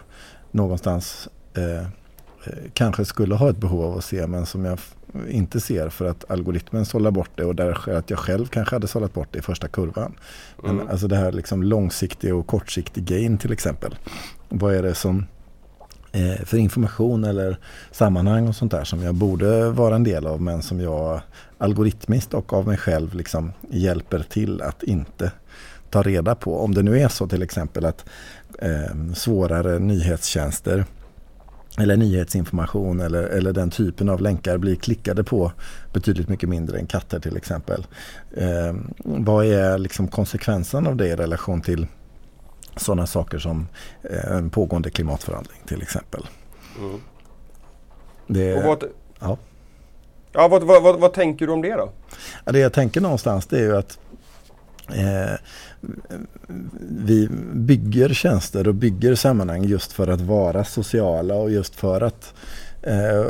någonstans 0.50 1.28
eh, 1.54 1.86
kanske 2.74 3.04
skulle 3.04 3.34
ha 3.34 3.50
ett 3.50 3.56
behov 3.56 3.82
av 3.82 3.98
att 3.98 4.04
se 4.04 4.26
men 4.26 4.46
som 4.46 4.64
jag 4.64 4.78
inte 5.28 5.60
ser 5.60 5.88
för 5.88 6.04
att 6.04 6.30
algoritmen 6.30 6.84
sållar 6.84 7.10
bort 7.10 7.30
det 7.34 7.44
och 7.44 7.54
därför 7.54 7.94
att 7.94 8.10
jag 8.10 8.18
själv 8.18 8.46
kanske 8.46 8.74
hade 8.74 8.86
sållat 8.86 9.14
bort 9.14 9.28
det 9.30 9.38
i 9.38 9.42
första 9.42 9.68
kurvan. 9.68 10.14
Men 10.62 10.70
mm. 10.70 10.88
alltså 10.88 11.08
det 11.08 11.16
här 11.16 11.32
liksom 11.32 11.62
långsiktig 11.62 12.34
och 12.34 12.46
kortsiktig 12.46 13.04
gain 13.04 13.38
till 13.38 13.52
exempel. 13.52 13.94
Vad 14.48 14.74
är 14.74 14.82
det 14.82 14.94
som 14.94 15.26
eh, 16.12 16.44
för 16.44 16.56
information 16.56 17.24
eller 17.24 17.58
sammanhang 17.90 18.48
och 18.48 18.56
sånt 18.56 18.72
där 18.72 18.84
som 18.84 19.02
jag 19.02 19.14
borde 19.14 19.70
vara 19.70 19.94
en 19.94 20.04
del 20.04 20.26
av 20.26 20.42
men 20.42 20.62
som 20.62 20.80
jag 20.80 21.20
algoritmiskt 21.58 22.34
och 22.34 22.52
av 22.52 22.66
mig 22.66 22.76
själv 22.76 23.14
liksom 23.14 23.52
hjälper 23.70 24.20
till 24.20 24.62
att 24.62 24.82
inte 24.82 25.32
ta 25.90 26.02
reda 26.02 26.34
på. 26.34 26.60
Om 26.60 26.74
det 26.74 26.82
nu 26.82 27.00
är 27.00 27.08
så 27.08 27.26
till 27.26 27.42
exempel 27.42 27.84
att 27.84 28.04
eh, 28.58 29.12
svårare 29.14 29.78
nyhetstjänster 29.78 30.84
eller 31.78 31.96
nyhetsinformation 31.96 33.00
eller, 33.00 33.22
eller 33.22 33.52
den 33.52 33.70
typen 33.70 34.08
av 34.08 34.20
länkar 34.20 34.58
blir 34.58 34.76
klickade 34.76 35.24
på 35.24 35.52
betydligt 35.92 36.28
mycket 36.28 36.48
mindre 36.48 36.78
än 36.78 36.86
katter 36.86 37.20
till 37.20 37.36
exempel. 37.36 37.86
Eh, 38.36 38.74
vad 39.04 39.46
är 39.46 39.78
liksom 39.78 40.08
konsekvensen 40.08 40.86
av 40.86 40.96
det 40.96 41.06
i 41.08 41.16
relation 41.16 41.60
till 41.60 41.86
sådana 42.76 43.06
saker 43.06 43.38
som 43.38 43.68
eh, 44.02 44.36
en 44.36 44.50
pågående 44.50 44.90
klimatförhandling 44.90 45.58
till 45.66 45.82
exempel. 45.82 46.26
Mm. 46.78 47.00
Det, 48.26 48.62
vad, 48.64 48.84
ja. 49.20 49.38
Ja, 50.32 50.48
vad, 50.48 50.62
vad, 50.62 51.00
vad, 51.00 51.12
tänker 51.12 51.46
du 51.46 51.52
om 51.52 51.62
det 51.62 51.74
då? 51.74 51.92
Ja, 52.44 52.52
det 52.52 52.58
jag 52.58 52.72
tänker 52.72 53.00
någonstans 53.00 53.46
det 53.46 53.58
är 53.58 53.62
ju 53.62 53.76
att 53.76 53.98
eh, 54.88 55.34
vi 56.80 57.28
bygger 57.54 58.08
tjänster 58.08 58.68
och 58.68 58.74
bygger 58.74 59.14
sammanhang 59.14 59.64
just 59.64 59.92
för 59.92 60.08
att 60.08 60.20
vara 60.20 60.64
sociala 60.64 61.34
och 61.34 61.50
just 61.50 61.76
för 61.76 62.00
att 62.00 62.34
eh, 62.82 63.24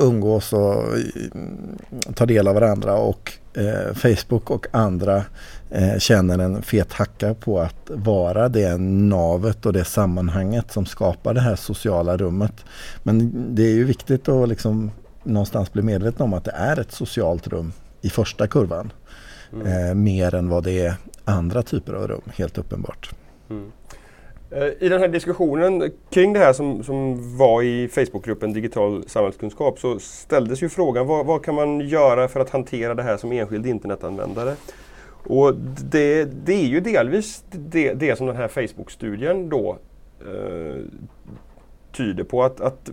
umgås 0.00 0.52
och 0.52 0.96
eh, 0.98 2.12
ta 2.14 2.26
del 2.26 2.48
av 2.48 2.54
varandra 2.54 2.94
och 2.94 3.32
eh, 3.54 3.94
Facebook 3.94 4.50
och 4.50 4.66
andra 4.70 5.24
eh, 5.70 5.98
känner 5.98 6.38
en 6.38 6.62
fet 6.62 6.92
hacka 6.92 7.34
på 7.34 7.60
att 7.60 7.90
vara 7.90 8.48
det 8.48 8.76
navet 8.80 9.66
och 9.66 9.72
det 9.72 9.84
sammanhanget 9.84 10.72
som 10.72 10.86
skapar 10.86 11.34
det 11.34 11.40
här 11.40 11.56
sociala 11.56 12.16
rummet. 12.16 12.64
Men 13.02 13.32
det 13.54 13.62
är 13.62 13.74
ju 13.74 13.84
viktigt 13.84 14.28
att 14.28 14.48
liksom 14.48 14.90
någonstans 15.24 15.72
bli 15.72 15.82
medveten 15.82 16.22
om 16.22 16.34
att 16.34 16.44
det 16.44 16.54
är 16.54 16.80
ett 16.80 16.92
socialt 16.92 17.48
rum 17.48 17.72
i 18.00 18.10
första 18.10 18.46
kurvan. 18.46 18.92
Mm. 19.52 19.66
Eh, 19.66 19.94
mer 19.94 20.34
än 20.34 20.48
vad 20.48 20.64
det 20.64 20.86
är 20.86 20.94
andra 21.24 21.62
typer 21.62 21.92
av 21.92 22.08
rum, 22.08 22.22
helt 22.34 22.58
uppenbart. 22.58 23.10
Mm. 23.50 23.72
Eh, 24.50 24.68
I 24.80 24.88
den 24.88 25.00
här 25.00 25.08
diskussionen 25.08 25.90
kring 26.10 26.32
det 26.32 26.38
här 26.38 26.52
som, 26.52 26.84
som 26.84 27.16
var 27.38 27.62
i 27.62 27.88
Facebookgruppen 27.88 28.52
Digital 28.52 29.04
samhällskunskap 29.08 29.78
så 29.78 29.98
ställdes 29.98 30.62
ju 30.62 30.68
frågan 30.68 31.06
vad, 31.06 31.26
vad, 31.26 31.44
kan 31.44 31.54
man 31.54 31.80
göra 31.80 32.28
för 32.28 32.40
att 32.40 32.50
hantera 32.50 32.94
det 32.94 33.02
här 33.02 33.16
som 33.16 33.32
enskild 33.32 33.66
internetanvändare? 33.66 34.54
Och 35.26 35.54
det, 35.90 36.24
det 36.24 36.52
är 36.52 36.66
ju 36.66 36.80
delvis 36.80 37.44
det, 37.50 37.92
det 37.92 38.16
som 38.16 38.26
den 38.26 38.36
här 38.36 38.48
Facebook-studien 38.48 39.48
då 39.48 39.78
eh, 40.20 40.82
tyder 41.92 42.24
på. 42.24 42.42
Att, 42.42 42.60
att 42.60 42.90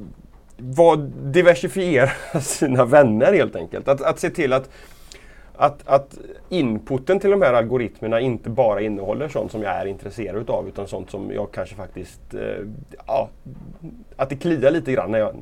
vad, 0.58 1.00
diversifiera 1.10 2.10
sina 2.42 2.86
vänner 2.86 3.34
helt 3.34 3.56
enkelt. 3.56 3.88
Att, 3.88 4.02
att 4.02 4.20
se 4.20 4.30
till 4.30 4.54
att 4.54 4.70
att, 5.58 5.88
att 5.88 6.18
inputen 6.50 7.20
till 7.20 7.32
de 7.32 7.42
här 7.42 7.54
algoritmerna 7.54 8.20
inte 8.20 8.50
bara 8.50 8.82
innehåller 8.82 9.28
sånt 9.28 9.52
som 9.52 9.62
jag 9.62 9.76
är 9.76 9.86
intresserad 9.86 10.42
utav 10.42 10.68
utan 10.68 10.88
sånt 10.88 11.12
som 11.12 11.32
jag 11.32 11.52
kanske 11.52 11.76
faktiskt, 11.76 12.34
eh, 12.34 12.66
ja, 13.08 13.30
att 14.16 14.30
det 14.30 14.36
kliar 14.36 14.72
lite 14.72 14.92
grann 14.92 15.12
när 15.12 15.20
jag, 15.20 15.36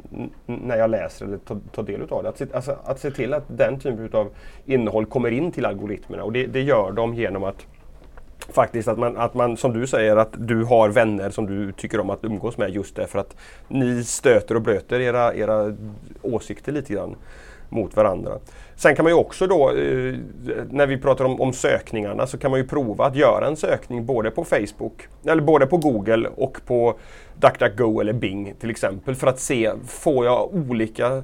när 0.46 0.78
jag 0.78 0.90
läser 0.90 1.26
eller 1.26 1.38
tar, 1.38 1.60
tar 1.72 1.84
del 1.84 2.02
utav 2.02 2.24
det. 2.24 2.30
Att 2.30 2.38
se, 2.38 2.46
alltså, 2.54 2.78
att 2.84 3.00
se 3.00 3.12
till 3.12 3.34
att 3.34 3.44
den 3.48 3.80
typen 3.80 4.10
av 4.14 4.30
innehåll 4.66 5.06
kommer 5.06 5.32
in 5.32 5.52
till 5.52 5.66
algoritmerna 5.66 6.24
och 6.24 6.32
det, 6.32 6.46
det 6.46 6.62
gör 6.62 6.92
de 6.92 7.14
genom 7.14 7.44
att 7.44 7.66
Faktiskt 8.50 8.88
att 8.88 8.98
man, 8.98 9.18
att 9.18 9.34
man, 9.34 9.58
som 9.58 9.74
du 9.74 9.88
säger, 9.88 10.16
att 10.16 10.48
du 10.48 10.64
har 10.64 10.90
vänner 10.90 11.30
som 11.30 11.46
du 11.46 11.72
tycker 11.72 12.00
om 12.00 12.10
att 12.10 12.24
umgås 12.24 12.58
med 12.58 12.70
just 12.70 12.96
därför 12.96 13.20
att 13.20 13.36
ni 13.68 14.04
stöter 14.04 14.56
och 14.56 14.62
blöter 14.62 15.00
era, 15.00 15.36
era 15.36 15.76
åsikter 16.22 16.72
lite 16.72 16.94
grann 16.94 17.16
mot 17.76 17.96
varandra. 17.96 18.40
Sen 18.76 18.96
kan 18.96 19.04
man 19.04 19.12
ju 19.12 19.18
också 19.18 19.48
då, 19.48 19.70
eh, 19.70 20.16
när 20.70 20.88
vi 20.88 20.98
pratar 20.98 21.26
om, 21.26 21.42
om, 21.42 21.54
sökningarna, 21.54 22.28
så 22.28 22.38
kan 22.38 22.52
man 22.52 22.60
ju 22.60 22.68
prova 22.68 23.06
att 23.06 23.16
göra 23.16 23.48
en 23.48 23.56
sökning 23.56 24.06
både 24.06 24.32
på 24.32 24.44
Facebook, 24.44 25.08
eller 25.26 25.42
både 25.42 25.68
på 25.68 25.78
Google 25.78 26.30
och 26.36 26.58
på 26.66 26.96
DuckDuckGo 27.36 28.00
eller 28.02 28.14
Bing 28.14 28.54
till 28.60 28.70
exempel 28.70 29.16
för 29.16 29.28
att 29.28 29.40
se, 29.40 29.72
får 29.88 30.26
jag 30.26 30.54
olika 30.54 31.24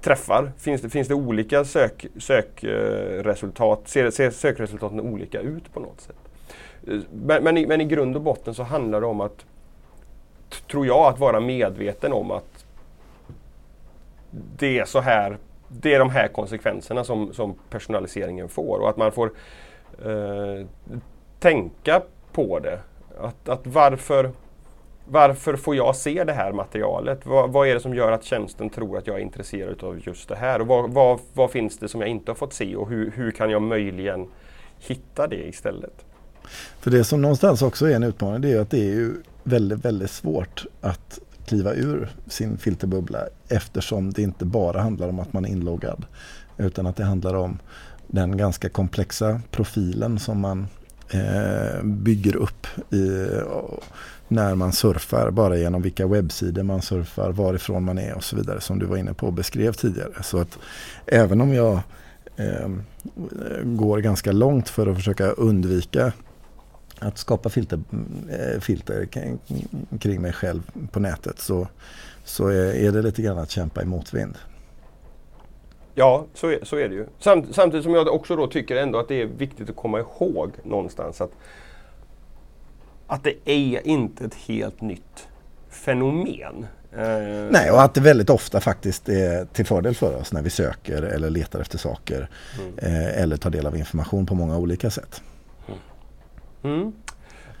träffar? 0.00 0.52
Finns 0.58 0.82
det, 0.82 0.90
finns 0.90 1.08
det 1.08 1.14
olika 1.14 1.64
sök, 1.64 2.06
sökresultat? 2.18 3.78
Eh, 3.78 3.84
ser, 3.84 4.10
ser 4.10 4.30
sökresultaten 4.30 5.00
olika 5.00 5.40
ut 5.40 5.74
på 5.74 5.80
något 5.80 6.00
sätt? 6.00 6.16
Eh, 6.88 6.98
men, 7.12 7.44
men, 7.44 7.56
i, 7.56 7.66
men 7.66 7.80
i 7.80 7.84
grund 7.84 8.16
och 8.16 8.22
botten 8.22 8.54
så 8.54 8.62
handlar 8.62 9.00
det 9.00 9.06
om 9.06 9.20
att, 9.20 9.44
tror 10.70 10.86
jag, 10.86 11.06
att 11.06 11.18
vara 11.18 11.40
medveten 11.40 12.12
om 12.12 12.30
att 12.30 12.64
det 14.56 14.78
är 14.78 14.84
så 14.84 15.00
här 15.00 15.38
det 15.80 15.94
är 15.94 15.98
de 15.98 16.10
här 16.10 16.28
konsekvenserna 16.28 17.04
som, 17.04 17.32
som 17.32 17.54
personaliseringen 17.70 18.48
får 18.48 18.78
och 18.78 18.88
att 18.88 18.96
man 18.96 19.12
får 19.12 19.32
eh, 20.04 20.66
tänka 21.38 22.02
på 22.32 22.58
det. 22.58 22.80
Att, 23.20 23.48
att 23.48 23.66
varför, 23.66 24.30
varför 25.04 25.56
får 25.56 25.76
jag 25.76 25.96
se 25.96 26.24
det 26.24 26.32
här 26.32 26.52
materialet? 26.52 27.26
Vad, 27.26 27.50
vad, 27.50 27.68
är 27.68 27.74
det 27.74 27.80
som 27.80 27.94
gör 27.94 28.12
att 28.12 28.24
tjänsten 28.24 28.70
tror 28.70 28.98
att 28.98 29.06
jag 29.06 29.16
är 29.16 29.20
intresserad 29.20 29.84
av 29.84 30.00
just 30.06 30.28
det 30.28 30.36
här? 30.36 30.60
Och 30.60 30.66
vad, 30.66 30.90
vad, 30.90 31.20
vad 31.32 31.50
finns 31.50 31.78
det 31.78 31.88
som 31.88 32.00
jag 32.00 32.10
inte 32.10 32.30
har 32.30 32.36
fått 32.36 32.52
se 32.52 32.76
och 32.76 32.88
hur, 32.88 33.10
hur 33.10 33.30
kan 33.30 33.50
jag 33.50 33.62
möjligen 33.62 34.28
hitta 34.78 35.26
det 35.26 35.48
istället? 35.48 36.04
För 36.80 36.90
det 36.90 37.04
som 37.04 37.22
någonstans 37.22 37.62
också 37.62 37.86
är 37.86 37.96
en 37.96 38.02
utmaning 38.02 38.40
det 38.40 38.52
är 38.52 38.60
att 38.60 38.70
det 38.70 38.80
är 38.80 38.94
ju 38.94 39.14
väldigt, 39.42 39.84
väldigt 39.84 40.10
svårt 40.10 40.66
att 40.80 41.20
kliva 41.46 41.74
ur 41.74 42.10
sin 42.26 42.58
filterbubbla 42.58 43.18
eftersom 43.48 44.12
det 44.12 44.22
inte 44.22 44.44
bara 44.44 44.80
handlar 44.80 45.08
om 45.08 45.20
att 45.20 45.32
man 45.32 45.44
är 45.44 45.48
inloggad 45.48 46.06
utan 46.56 46.86
att 46.86 46.96
det 46.96 47.04
handlar 47.04 47.34
om 47.34 47.58
den 48.06 48.36
ganska 48.36 48.68
komplexa 48.68 49.40
profilen 49.50 50.18
som 50.18 50.40
man 50.40 50.66
eh, 51.10 51.84
bygger 51.84 52.36
upp 52.36 52.66
i, 52.92 53.28
när 54.28 54.54
man 54.54 54.72
surfar, 54.72 55.30
bara 55.30 55.56
genom 55.56 55.82
vilka 55.82 56.06
webbsidor 56.06 56.62
man 56.62 56.82
surfar, 56.82 57.32
varifrån 57.32 57.84
man 57.84 57.98
är 57.98 58.14
och 58.14 58.24
så 58.24 58.36
vidare 58.36 58.60
som 58.60 58.78
du 58.78 58.86
var 58.86 58.96
inne 58.96 59.14
på 59.14 59.26
och 59.26 59.32
beskrev 59.32 59.72
tidigare. 59.72 60.22
Så 60.22 60.38
att 60.38 60.58
även 61.06 61.40
om 61.40 61.54
jag 61.54 61.80
eh, 62.36 62.68
går 63.62 63.98
ganska 63.98 64.32
långt 64.32 64.68
för 64.68 64.86
att 64.86 64.96
försöka 64.96 65.30
undvika 65.30 66.12
att 67.04 67.18
skapa 67.18 67.48
filter, 67.48 67.80
eh, 68.30 68.60
filter 68.60 69.08
kring 69.98 70.22
mig 70.22 70.32
själv 70.32 70.62
på 70.90 71.00
nätet 71.00 71.38
så, 71.38 71.68
så 72.24 72.48
är 72.48 72.92
det 72.92 73.02
lite 73.02 73.22
grann 73.22 73.38
att 73.38 73.50
kämpa 73.50 73.82
i 73.82 73.84
motvind. 73.84 74.36
Ja, 75.94 76.26
så 76.34 76.48
är, 76.48 76.58
så 76.62 76.76
är 76.76 76.88
det 76.88 76.94
ju. 76.94 77.06
Samt, 77.18 77.54
samtidigt 77.54 77.84
som 77.84 77.94
jag 77.94 78.08
också 78.08 78.36
då 78.36 78.46
tycker 78.46 78.76
ändå 78.76 78.98
att 78.98 79.08
det 79.08 79.22
är 79.22 79.26
viktigt 79.26 79.70
att 79.70 79.76
komma 79.76 79.98
ihåg 79.98 80.50
någonstans 80.62 81.20
att, 81.20 81.30
att 83.06 83.24
det 83.24 83.34
är 83.44 83.86
inte 83.86 84.24
ett 84.24 84.34
helt 84.34 84.80
nytt 84.80 85.28
fenomen. 85.68 86.66
Eh, 86.92 87.50
Nej, 87.50 87.70
och 87.70 87.82
att 87.82 87.94
det 87.94 88.00
väldigt 88.00 88.30
ofta 88.30 88.60
faktiskt 88.60 89.08
är 89.08 89.44
till 89.44 89.66
fördel 89.66 89.94
för 89.94 90.16
oss 90.16 90.32
när 90.32 90.42
vi 90.42 90.50
söker 90.50 91.02
eller 91.02 91.30
letar 91.30 91.60
efter 91.60 91.78
saker 91.78 92.28
mm. 92.58 92.78
eh, 92.78 93.22
eller 93.22 93.36
tar 93.36 93.50
del 93.50 93.66
av 93.66 93.76
information 93.76 94.26
på 94.26 94.34
många 94.34 94.58
olika 94.58 94.90
sätt. 94.90 95.22
Mm. 96.64 96.92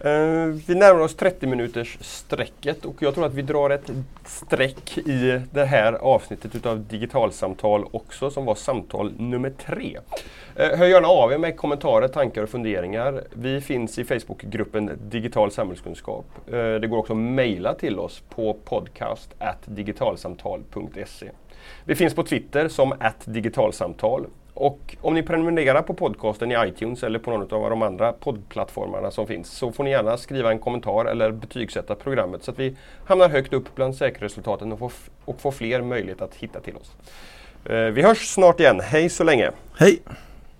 Eh, 0.00 0.46
vi 0.66 0.74
närmar 0.74 1.00
oss 1.00 1.16
30 1.16 1.46
minuters 1.46 1.98
strecket 2.00 2.84
och 2.84 3.02
jag 3.02 3.14
tror 3.14 3.26
att 3.26 3.34
vi 3.34 3.42
drar 3.42 3.70
ett 3.70 3.90
streck 4.24 4.98
i 4.98 5.40
det 5.50 5.64
här 5.64 5.92
avsnittet 5.92 6.54
utav 6.54 6.84
digitalsamtal 6.86 7.84
också 7.90 8.30
som 8.30 8.44
var 8.44 8.54
samtal 8.54 9.12
nummer 9.16 9.50
tre. 9.50 9.98
Eh, 10.56 10.78
hör 10.78 10.86
gärna 10.86 11.08
av 11.08 11.32
er 11.32 11.38
med 11.38 11.56
kommentarer, 11.56 12.08
tankar 12.08 12.42
och 12.42 12.48
funderingar. 12.48 13.24
Vi 13.32 13.60
finns 13.60 13.98
i 13.98 14.04
Facebookgruppen 14.04 14.90
Digital 15.02 15.50
samhällskunskap. 15.50 16.26
Eh, 16.46 16.52
det 16.52 16.86
går 16.86 16.98
också 16.98 17.12
att 17.12 17.18
mejla 17.18 17.74
till 17.74 17.98
oss 17.98 18.22
på 18.28 18.54
podcast 18.64 19.34
digitalsamtal.se. 19.64 21.30
Vi 21.84 21.94
finns 21.94 22.14
på 22.14 22.22
Twitter 22.22 22.68
som 22.68 22.94
digitalsamtal 23.24 24.26
och 24.54 24.96
om 25.00 25.14
ni 25.14 25.22
prenumererar 25.22 25.82
på 25.82 25.94
podcasten 25.94 26.52
i 26.52 26.68
iTunes 26.68 27.02
eller 27.02 27.18
på 27.18 27.30
någon 27.30 27.62
av 27.62 27.70
de 27.70 27.82
andra 27.82 28.12
poddplattformarna 28.12 29.10
som 29.10 29.26
finns 29.26 29.50
så 29.50 29.72
får 29.72 29.84
ni 29.84 29.90
gärna 29.90 30.16
skriva 30.16 30.50
en 30.50 30.58
kommentar 30.58 31.04
eller 31.04 31.32
betygsätta 31.32 31.94
programmet 31.94 32.44
så 32.44 32.50
att 32.50 32.58
vi 32.58 32.76
hamnar 33.06 33.28
högt 33.28 33.52
upp 33.52 33.74
bland 33.74 33.96
säkerhetsresultaten 33.96 34.72
och 34.72 34.78
får, 34.78 34.92
och 35.24 35.40
får 35.40 35.52
fler 35.52 35.82
möjlighet 35.82 36.22
att 36.22 36.34
hitta 36.34 36.60
till 36.60 36.76
oss. 36.76 36.92
Eh, 37.64 37.76
vi 37.76 38.02
hörs 38.02 38.18
snart 38.18 38.60
igen. 38.60 38.80
Hej 38.80 39.08
så 39.08 39.24
länge! 39.24 39.50
Hej! 39.78 40.02